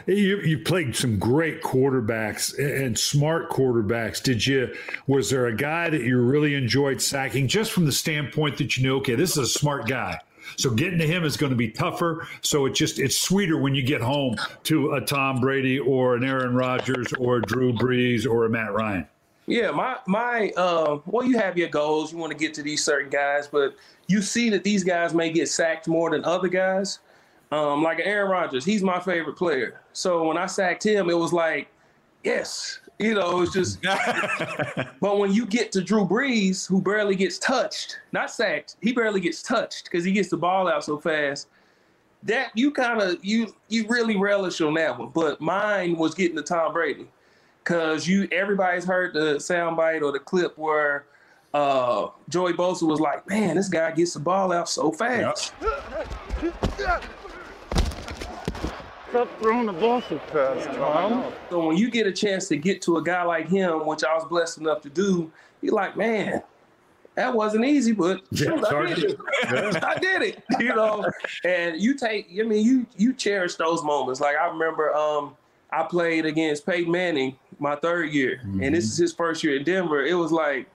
You 0.07 0.39
you 0.41 0.59
played 0.59 0.95
some 0.95 1.19
great 1.19 1.61
quarterbacks 1.61 2.57
and 2.57 2.97
smart 2.97 3.49
quarterbacks. 3.49 4.21
Did 4.21 4.45
you? 4.45 4.73
Was 5.07 5.29
there 5.29 5.47
a 5.47 5.55
guy 5.55 5.89
that 5.89 6.01
you 6.01 6.19
really 6.19 6.55
enjoyed 6.55 7.01
sacking, 7.01 7.47
just 7.47 7.71
from 7.71 7.85
the 7.85 7.91
standpoint 7.91 8.57
that 8.57 8.77
you 8.77 8.87
know, 8.87 8.97
okay, 8.97 9.15
this 9.15 9.31
is 9.31 9.37
a 9.37 9.47
smart 9.47 9.87
guy. 9.87 10.19
So 10.57 10.69
getting 10.69 10.99
to 10.99 11.07
him 11.07 11.23
is 11.23 11.37
going 11.37 11.51
to 11.51 11.55
be 11.57 11.69
tougher. 11.69 12.27
So 12.41 12.65
it 12.65 12.73
just 12.75 12.99
it's 12.99 13.17
sweeter 13.17 13.57
when 13.57 13.75
you 13.75 13.83
get 13.83 14.01
home 14.01 14.35
to 14.63 14.93
a 14.93 15.01
Tom 15.01 15.39
Brady 15.39 15.79
or 15.79 16.15
an 16.15 16.23
Aaron 16.23 16.55
Rodgers 16.55 17.07
or 17.17 17.37
a 17.37 17.41
Drew 17.41 17.73
Brees 17.73 18.27
or 18.27 18.45
a 18.45 18.49
Matt 18.49 18.73
Ryan. 18.73 19.07
Yeah, 19.45 19.71
my 19.71 19.97
my 20.07 20.51
uh, 20.55 20.99
well, 21.05 21.25
you 21.25 21.37
have 21.37 21.57
your 21.57 21.67
goals. 21.67 22.11
You 22.11 22.17
want 22.17 22.31
to 22.31 22.37
get 22.37 22.53
to 22.55 22.63
these 22.63 22.83
certain 22.83 23.09
guys, 23.09 23.47
but 23.47 23.75
you 24.07 24.21
see 24.21 24.49
that 24.49 24.63
these 24.63 24.83
guys 24.83 25.13
may 25.13 25.31
get 25.31 25.49
sacked 25.49 25.87
more 25.87 26.09
than 26.11 26.23
other 26.23 26.47
guys. 26.47 26.99
Um, 27.51 27.83
like 27.83 27.99
Aaron 28.03 28.31
Rodgers, 28.31 28.65
he's 28.65 28.81
my 28.81 28.99
favorite 28.99 29.35
player. 29.35 29.81
So 29.91 30.27
when 30.27 30.37
I 30.37 30.47
sacked 30.47 30.83
him, 30.83 31.09
it 31.09 31.17
was 31.17 31.31
like, 31.33 31.67
yes, 32.23 32.79
you 32.99 33.13
know, 33.13 33.41
it's 33.41 33.53
just. 33.53 33.81
but 35.01 35.19
when 35.19 35.33
you 35.33 35.45
get 35.45 35.71
to 35.73 35.81
Drew 35.81 36.05
Brees, 36.05 36.67
who 36.67 36.81
barely 36.81 37.15
gets 37.15 37.37
touched, 37.37 37.99
not 38.11 38.31
sacked, 38.31 38.77
he 38.81 38.93
barely 38.93 39.19
gets 39.19 39.43
touched 39.43 39.85
because 39.85 40.05
he 40.05 40.13
gets 40.13 40.29
the 40.29 40.37
ball 40.37 40.67
out 40.67 40.83
so 40.83 40.97
fast. 40.97 41.47
That 42.23 42.51
you 42.55 42.71
kind 42.71 43.01
of 43.01 43.23
you 43.23 43.53
you 43.67 43.85
really 43.89 44.15
relish 44.15 44.61
on 44.61 44.73
that 44.75 44.97
one. 44.97 45.09
But 45.09 45.41
mine 45.41 45.97
was 45.97 46.15
getting 46.15 46.37
to 46.37 46.43
Tom 46.43 46.71
Brady 46.71 47.07
because 47.63 48.07
you 48.07 48.27
everybody's 48.31 48.85
heard 48.85 49.13
the 49.13 49.35
soundbite 49.35 50.01
or 50.01 50.11
the 50.11 50.19
clip 50.19 50.57
where 50.57 51.05
uh, 51.53 52.07
Joey 52.29 52.53
Bosa 52.53 52.83
was 52.83 52.99
like, 52.99 53.27
"Man, 53.29 53.55
this 53.55 53.69
guy 53.69 53.91
gets 53.91 54.13
the 54.13 54.19
ball 54.19 54.51
out 54.51 54.69
so 54.69 54.91
fast." 54.91 55.53
Yep. 55.61 57.03
Stop 59.09 59.29
throwing 59.39 59.67
the 59.67 59.73
ball 59.73 60.01
so 60.01 60.17
fast, 60.17 60.67
Tom. 60.69 61.31
So 61.51 61.67
when 61.67 61.77
you 61.77 61.91
get 61.91 62.07
a 62.07 62.11
chance 62.11 62.47
to 62.47 62.57
get 62.57 62.81
to 62.81 62.97
a 62.97 63.03
guy 63.03 63.21
like 63.23 63.47
him, 63.47 63.85
which 63.85 64.03
I 64.03 64.15
was 64.15 64.25
blessed 64.25 64.57
enough 64.57 64.81
to 64.81 64.89
do, 64.89 65.31
you're 65.61 65.75
like, 65.75 65.95
man, 65.95 66.41
that 67.13 67.31
wasn't 67.31 67.65
easy, 67.65 67.91
but 67.91 68.21
yeah, 68.31 68.59
I 68.65 68.85
did 68.87 69.03
it. 69.03 69.19
I 69.83 69.99
did 69.99 70.21
it. 70.23 70.43
You 70.59 70.75
know, 70.75 71.05
and 71.45 71.79
you 71.79 71.95
take. 71.95 72.27
I 72.39 72.41
mean, 72.43 72.65
you 72.65 72.87
you 72.97 73.13
cherish 73.13 73.55
those 73.55 73.83
moments. 73.83 74.19
Like 74.19 74.35
I 74.35 74.47
remember, 74.47 74.93
um, 74.95 75.35
I 75.73 75.83
played 75.83 76.25
against 76.25 76.65
Peyton 76.65 76.91
Manning 76.91 77.35
my 77.59 77.75
third 77.75 78.11
year, 78.11 78.41
mm-hmm. 78.45 78.61
and 78.63 78.75
this 78.75 78.85
mm-hmm. 78.85 78.91
is 78.91 78.97
his 78.97 79.13
first 79.13 79.43
year 79.43 79.55
in 79.55 79.63
Denver. 79.63 80.05
It 80.05 80.13
was 80.13 80.31
like 80.31 80.67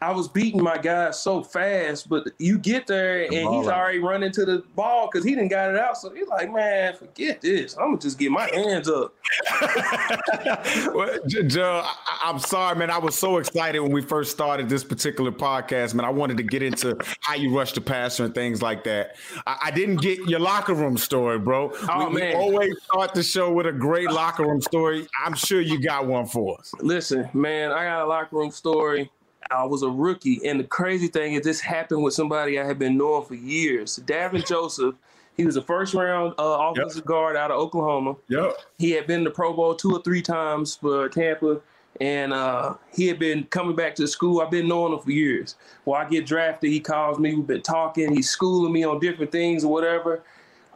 I 0.00 0.12
was 0.12 0.28
beating 0.28 0.62
my 0.62 0.78
guy 0.78 1.10
so 1.10 1.42
fast, 1.42 2.08
but 2.08 2.28
you 2.38 2.58
get 2.58 2.86
there 2.86 3.24
and 3.24 3.32
he's 3.32 3.66
already 3.66 3.98
running 3.98 4.30
to 4.32 4.44
the 4.44 4.62
ball 4.76 5.08
because 5.10 5.24
he 5.24 5.34
didn't 5.34 5.48
got 5.48 5.70
it 5.70 5.76
out. 5.76 5.98
So 5.98 6.10
he's 6.10 6.28
like, 6.28 6.52
man, 6.52 6.94
forget 6.94 7.40
this. 7.40 7.76
I'm 7.76 7.88
gonna 7.88 7.98
just 7.98 8.18
get 8.18 8.30
my 8.30 8.48
hands 8.54 8.88
up. 8.88 9.14
well, 10.94 11.18
Joe, 11.26 11.82
I- 11.84 12.30
am 12.30 12.38
sorry, 12.38 12.76
man. 12.76 12.90
I 12.90 12.98
was 12.98 13.18
so 13.18 13.38
excited 13.38 13.80
when 13.80 13.90
we 13.90 14.00
first 14.00 14.30
started 14.30 14.68
this 14.68 14.84
particular 14.84 15.32
podcast, 15.32 15.94
man. 15.94 16.04
I 16.04 16.10
wanted 16.10 16.36
to 16.36 16.44
get 16.44 16.62
into 16.62 16.96
how 17.20 17.34
you 17.34 17.56
rush 17.56 17.72
the 17.72 17.80
passer 17.80 18.24
and 18.24 18.34
things 18.34 18.62
like 18.62 18.84
that. 18.84 19.16
I, 19.46 19.58
I 19.64 19.70
didn't 19.72 19.96
get 19.96 20.20
your 20.28 20.40
locker 20.40 20.74
room 20.74 20.96
story, 20.96 21.40
bro. 21.40 21.72
Oh, 21.88 22.08
we, 22.08 22.20
man. 22.20 22.28
we 22.28 22.34
always 22.34 22.74
start 22.84 23.14
the 23.14 23.22
show 23.24 23.52
with 23.52 23.66
a 23.66 23.72
great 23.72 24.10
locker 24.10 24.44
room 24.46 24.60
story. 24.60 25.08
I'm 25.24 25.34
sure 25.34 25.60
you 25.60 25.82
got 25.82 26.06
one 26.06 26.26
for 26.26 26.56
us. 26.58 26.72
Listen, 26.80 27.28
man, 27.34 27.72
I 27.72 27.84
got 27.84 28.04
a 28.04 28.06
locker 28.06 28.36
room 28.36 28.52
story 28.52 29.10
I 29.50 29.64
was 29.64 29.82
a 29.82 29.88
rookie, 29.88 30.40
and 30.46 30.60
the 30.60 30.64
crazy 30.64 31.08
thing 31.08 31.34
is, 31.34 31.42
this 31.42 31.60
happened 31.60 32.02
with 32.02 32.14
somebody 32.14 32.58
I 32.58 32.64
had 32.64 32.78
been 32.78 32.96
knowing 32.96 33.24
for 33.24 33.34
years. 33.34 33.98
Davin 34.04 34.46
Joseph, 34.46 34.94
he 35.36 35.44
was 35.44 35.56
a 35.56 35.62
first 35.62 35.94
round 35.94 36.34
uh, 36.38 36.70
offensive 36.72 37.02
yep. 37.02 37.06
guard 37.06 37.36
out 37.36 37.50
of 37.50 37.58
Oklahoma. 37.58 38.16
Yep. 38.28 38.52
He 38.78 38.90
had 38.90 39.06
been 39.06 39.24
to 39.24 39.30
Pro 39.30 39.52
Bowl 39.52 39.74
two 39.74 39.92
or 39.92 40.02
three 40.02 40.22
times 40.22 40.76
for 40.76 41.08
Tampa. 41.08 41.60
and 42.00 42.32
uh, 42.32 42.74
he 42.94 43.06
had 43.06 43.18
been 43.18 43.44
coming 43.44 43.74
back 43.74 43.94
to 43.96 44.06
school. 44.06 44.40
I've 44.40 44.50
been 44.50 44.68
knowing 44.68 44.92
him 44.92 45.00
for 45.00 45.10
years. 45.10 45.56
Well, 45.84 46.00
I 46.00 46.08
get 46.08 46.26
drafted, 46.26 46.70
he 46.70 46.80
calls 46.80 47.18
me. 47.18 47.34
We've 47.34 47.46
been 47.46 47.62
talking. 47.62 48.14
He's 48.14 48.30
schooling 48.30 48.72
me 48.72 48.84
on 48.84 49.00
different 49.00 49.32
things 49.32 49.64
or 49.64 49.72
whatever. 49.72 50.22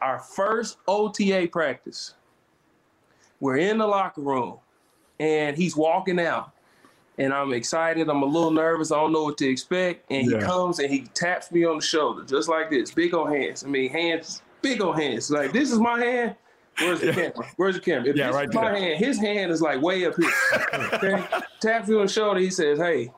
Our 0.01 0.19
first 0.19 0.79
OTA 0.89 1.49
practice, 1.53 2.15
we're 3.39 3.59
in 3.59 3.79
the 3.79 3.87
locker 3.87 4.21
room, 4.21 4.59
and 5.21 5.57
he's 5.57 5.77
walking 5.77 6.19
out. 6.19 6.53
And 7.19 7.33
I'm 7.33 7.53
excited. 7.53 8.09
I'm 8.09 8.23
a 8.23 8.27
little 8.27 8.51
nervous. 8.51 8.91
I 8.91 8.97
don't 8.97 9.13
know 9.13 9.25
what 9.25 9.37
to 9.39 9.49
expect. 9.49 10.11
And 10.11 10.23
he 10.31 10.39
comes 10.39 10.79
and 10.79 10.91
he 10.91 11.03
taps 11.15 11.53
me 11.53 11.65
on 11.65 11.77
the 11.79 11.83
shoulder, 11.85 12.25
just 12.25 12.49
like 12.49 12.71
this, 12.71 12.91
big 12.91 13.13
old 13.13 13.29
hands. 13.31 13.65
I 13.65 13.69
mean, 13.69 13.91
hands, 13.91 14.43
big 14.63 14.81
old 14.81 14.99
hands. 14.99 15.31
Like 15.31 15.53
this 15.53 15.71
is 15.71 15.79
my 15.79 15.99
hand. 16.01 16.37
Where's 16.79 17.01
the 17.01 17.13
camera? 17.13 17.47
Where's 17.57 17.75
the 17.75 17.83
camera? 17.83 18.09
If 18.09 18.17
Yeah, 18.17 18.31
right 18.31 18.51
my 18.55 18.71
there. 18.73 18.77
hand, 18.81 18.99
his 19.05 19.19
hand 19.19 19.51
is 19.53 19.61
like 19.61 19.83
way 19.83 20.07
up 20.07 20.15
here. 20.17 20.31
Okay? 20.95 21.23
Taps 21.61 21.89
me 21.89 21.97
on 21.97 22.07
the 22.07 22.13
shoulder. 22.13 22.41
He 22.41 22.49
says, 22.51 22.79
"Hey, 22.79 23.13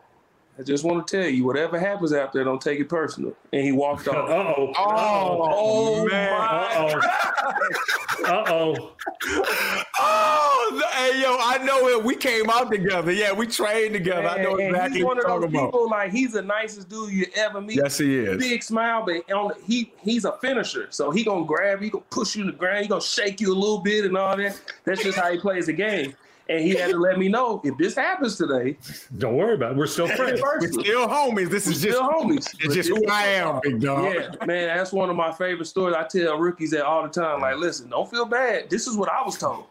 I 0.59 0.63
just 0.63 0.83
want 0.85 1.07
to 1.07 1.17
tell 1.21 1.29
you, 1.29 1.45
whatever 1.45 1.79
happens 1.79 2.13
out 2.13 2.33
there, 2.33 2.43
don't 2.43 2.61
take 2.61 2.81
it 2.81 2.89
personal." 2.89 3.33
And 3.53 3.63
he 3.63 3.71
walked 3.71 4.09
off. 4.09 4.29
Uh-oh. 4.29 4.73
Oh, 4.77 4.77
oh, 4.77 5.53
oh 6.03 6.07
man. 6.07 6.31
my! 6.33 8.29
Uh-oh. 8.29 8.91
Oh, 10.67 10.77
the- 10.79 10.87
hey, 10.87 11.21
yo, 11.23 11.37
I 11.41 11.59
know 11.65 11.89
it. 11.89 12.03
We 12.05 12.17
came 12.17 12.49
out 12.51 12.71
together. 12.71 13.13
Yeah, 13.13 13.33
we 13.33 13.47
trained 13.47 13.95
together. 13.95 14.27
I 14.29 14.43
know 14.43 14.57
exactly 14.57 14.97
he's 14.99 15.05
what 15.05 15.17
one 15.17 15.17
you're 15.17 15.27
of 15.37 15.43
those 15.43 15.51
talking 15.51 15.57
about. 15.57 15.67
people. 15.73 15.91
Like 15.91 16.11
he's 16.13 16.33
the 16.33 16.43
nicest 16.43 16.89
dude 16.89 17.11
you 17.13 17.27
ever 17.37 17.61
meet. 17.61 17.77
Yes, 17.77 17.99
he 17.99 18.17
is. 18.19 18.39
Big 18.39 18.63
smile, 18.63 19.05
but 19.05 19.31
on 19.33 19.53
he 19.67 19.93
he's 20.03 20.25
a 20.25 20.33
finisher. 20.39 20.87
So 20.91 21.11
he 21.11 21.25
gonna 21.25 21.45
grab 21.45 21.81
you, 21.81 21.85
he 21.85 21.91
gonna 21.91 22.05
push 22.11 22.35
you 22.37 22.45
to 22.45 22.53
the 22.53 22.57
ground, 22.57 22.83
he 22.83 22.89
gonna 22.89 23.01
shake 23.01 23.41
you 23.41 23.53
a 23.53 23.55
little 23.55 23.79
bit 23.81 24.05
and 24.05 24.17
all 24.17 24.37
that. 24.37 24.61
That's 24.85 25.03
just 25.03 25.19
how 25.19 25.31
he 25.31 25.39
plays 25.39 25.67
the 25.67 25.73
game. 25.73 26.15
And 26.47 26.61
he 26.61 26.75
had 26.75 26.91
to 26.91 26.99
let 26.99 27.19
me 27.19 27.29
know 27.29 27.63
if 27.65 27.75
this 27.79 27.95
happens 27.95 28.37
today, 28.37 28.77
Don't 29.17 29.35
worry 29.35 29.55
about 29.55 29.73
it. 29.73 29.79
We're 29.79 29.87
still 29.87 30.09
friends. 30.09 30.43
We're 30.43 30.61
still 30.73 31.09
homies. 31.09 31.49
This 31.49 31.67
is 31.67 31.83
We're 31.83 31.91
just 31.93 31.97
still 31.97 32.03
homies. 32.11 32.55
It's 32.61 32.75
just 32.75 32.91
who 32.91 33.03
I 33.09 33.23
am, 33.29 33.61
big 33.63 33.81
dog. 33.81 34.15
Yeah, 34.15 34.45
man, 34.45 34.77
that's 34.77 34.93
one 34.93 35.09
of 35.09 35.17
my 35.17 35.33
favorite 35.33 35.65
stories. 35.65 35.97
I 35.99 36.05
tell 36.07 36.37
rookies 36.39 36.73
that 36.73 36.85
all 36.85 37.03
the 37.03 37.09
time. 37.09 37.41
Like, 37.41 37.57
listen, 37.57 37.89
don't 37.89 38.11
feel 38.11 38.27
bad. 38.27 38.69
This 38.69 38.87
is 38.87 38.95
what 38.95 39.09
I 39.11 39.23
was 39.25 39.39
told. 39.39 39.65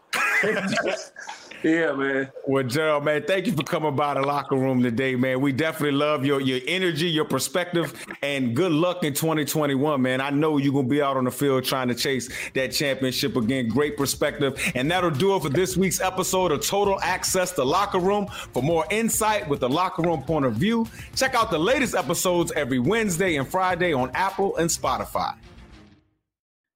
yeah, 1.64 1.94
man. 1.94 2.30
Well, 2.46 2.64
Gerald, 2.64 3.06
man, 3.06 3.24
thank 3.26 3.48
you 3.48 3.54
for 3.54 3.64
coming 3.64 3.96
by 3.96 4.16
the 4.16 4.22
locker 4.22 4.56
room 4.56 4.84
today, 4.84 5.16
man. 5.16 5.40
We 5.40 5.54
definitely 5.54 5.98
love 5.98 6.26
your 6.26 6.42
your 6.42 6.60
energy, 6.68 7.10
your 7.10 7.26
perspective, 7.26 7.94
and 8.22 8.56
good 8.56 8.72
luck 8.72 9.04
in 9.04 9.14
2021, 9.14 10.02
man. 10.02 10.20
I 10.20 10.30
know 10.32 10.58
you're 10.58 10.74
gonna 10.74 10.88
be 10.88 11.02
out 11.02 11.16
on 11.16 11.24
the 11.24 11.32
field 11.32 11.64
trying 11.64 11.88
to 11.88 11.96
chase 11.96 12.30
that 12.54 12.74
championship 12.74 13.36
again. 13.38 13.70
Great 13.70 13.96
perspective, 13.96 14.62
and 14.76 14.92
that'll 14.92 15.10
do 15.10 15.36
it 15.36 15.42
for 15.42 15.50
this 15.50 15.78
week's 15.78 16.02
episode 16.02 16.52
of 16.52 16.66
Total 16.66 17.00
Access 17.02 17.52
to 17.54 17.64
Locker 17.64 18.00
Room. 18.00 18.28
For 18.28 18.62
more 18.62 18.86
insight 18.92 19.48
with 19.48 19.62
the 19.62 19.70
locker 19.70 20.02
room 20.02 20.24
point 20.24 20.46
of 20.46 20.56
view, 20.56 20.88
check 21.16 21.36
out 21.36 21.52
the 21.52 21.60
latest 21.60 21.96
episodes 21.96 22.52
every 22.54 22.80
Wednesday 22.80 23.38
and 23.38 23.48
Friday 23.48 23.94
on 23.94 24.12
Apple 24.14 24.58
and 24.58 24.70
Spotify. 24.70 25.36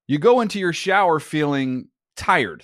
You 0.07 0.19
go 0.19 0.39
into 0.39 0.57
your 0.57 0.71
shower 0.71 1.19
feeling 1.19 1.89
tired, 2.15 2.63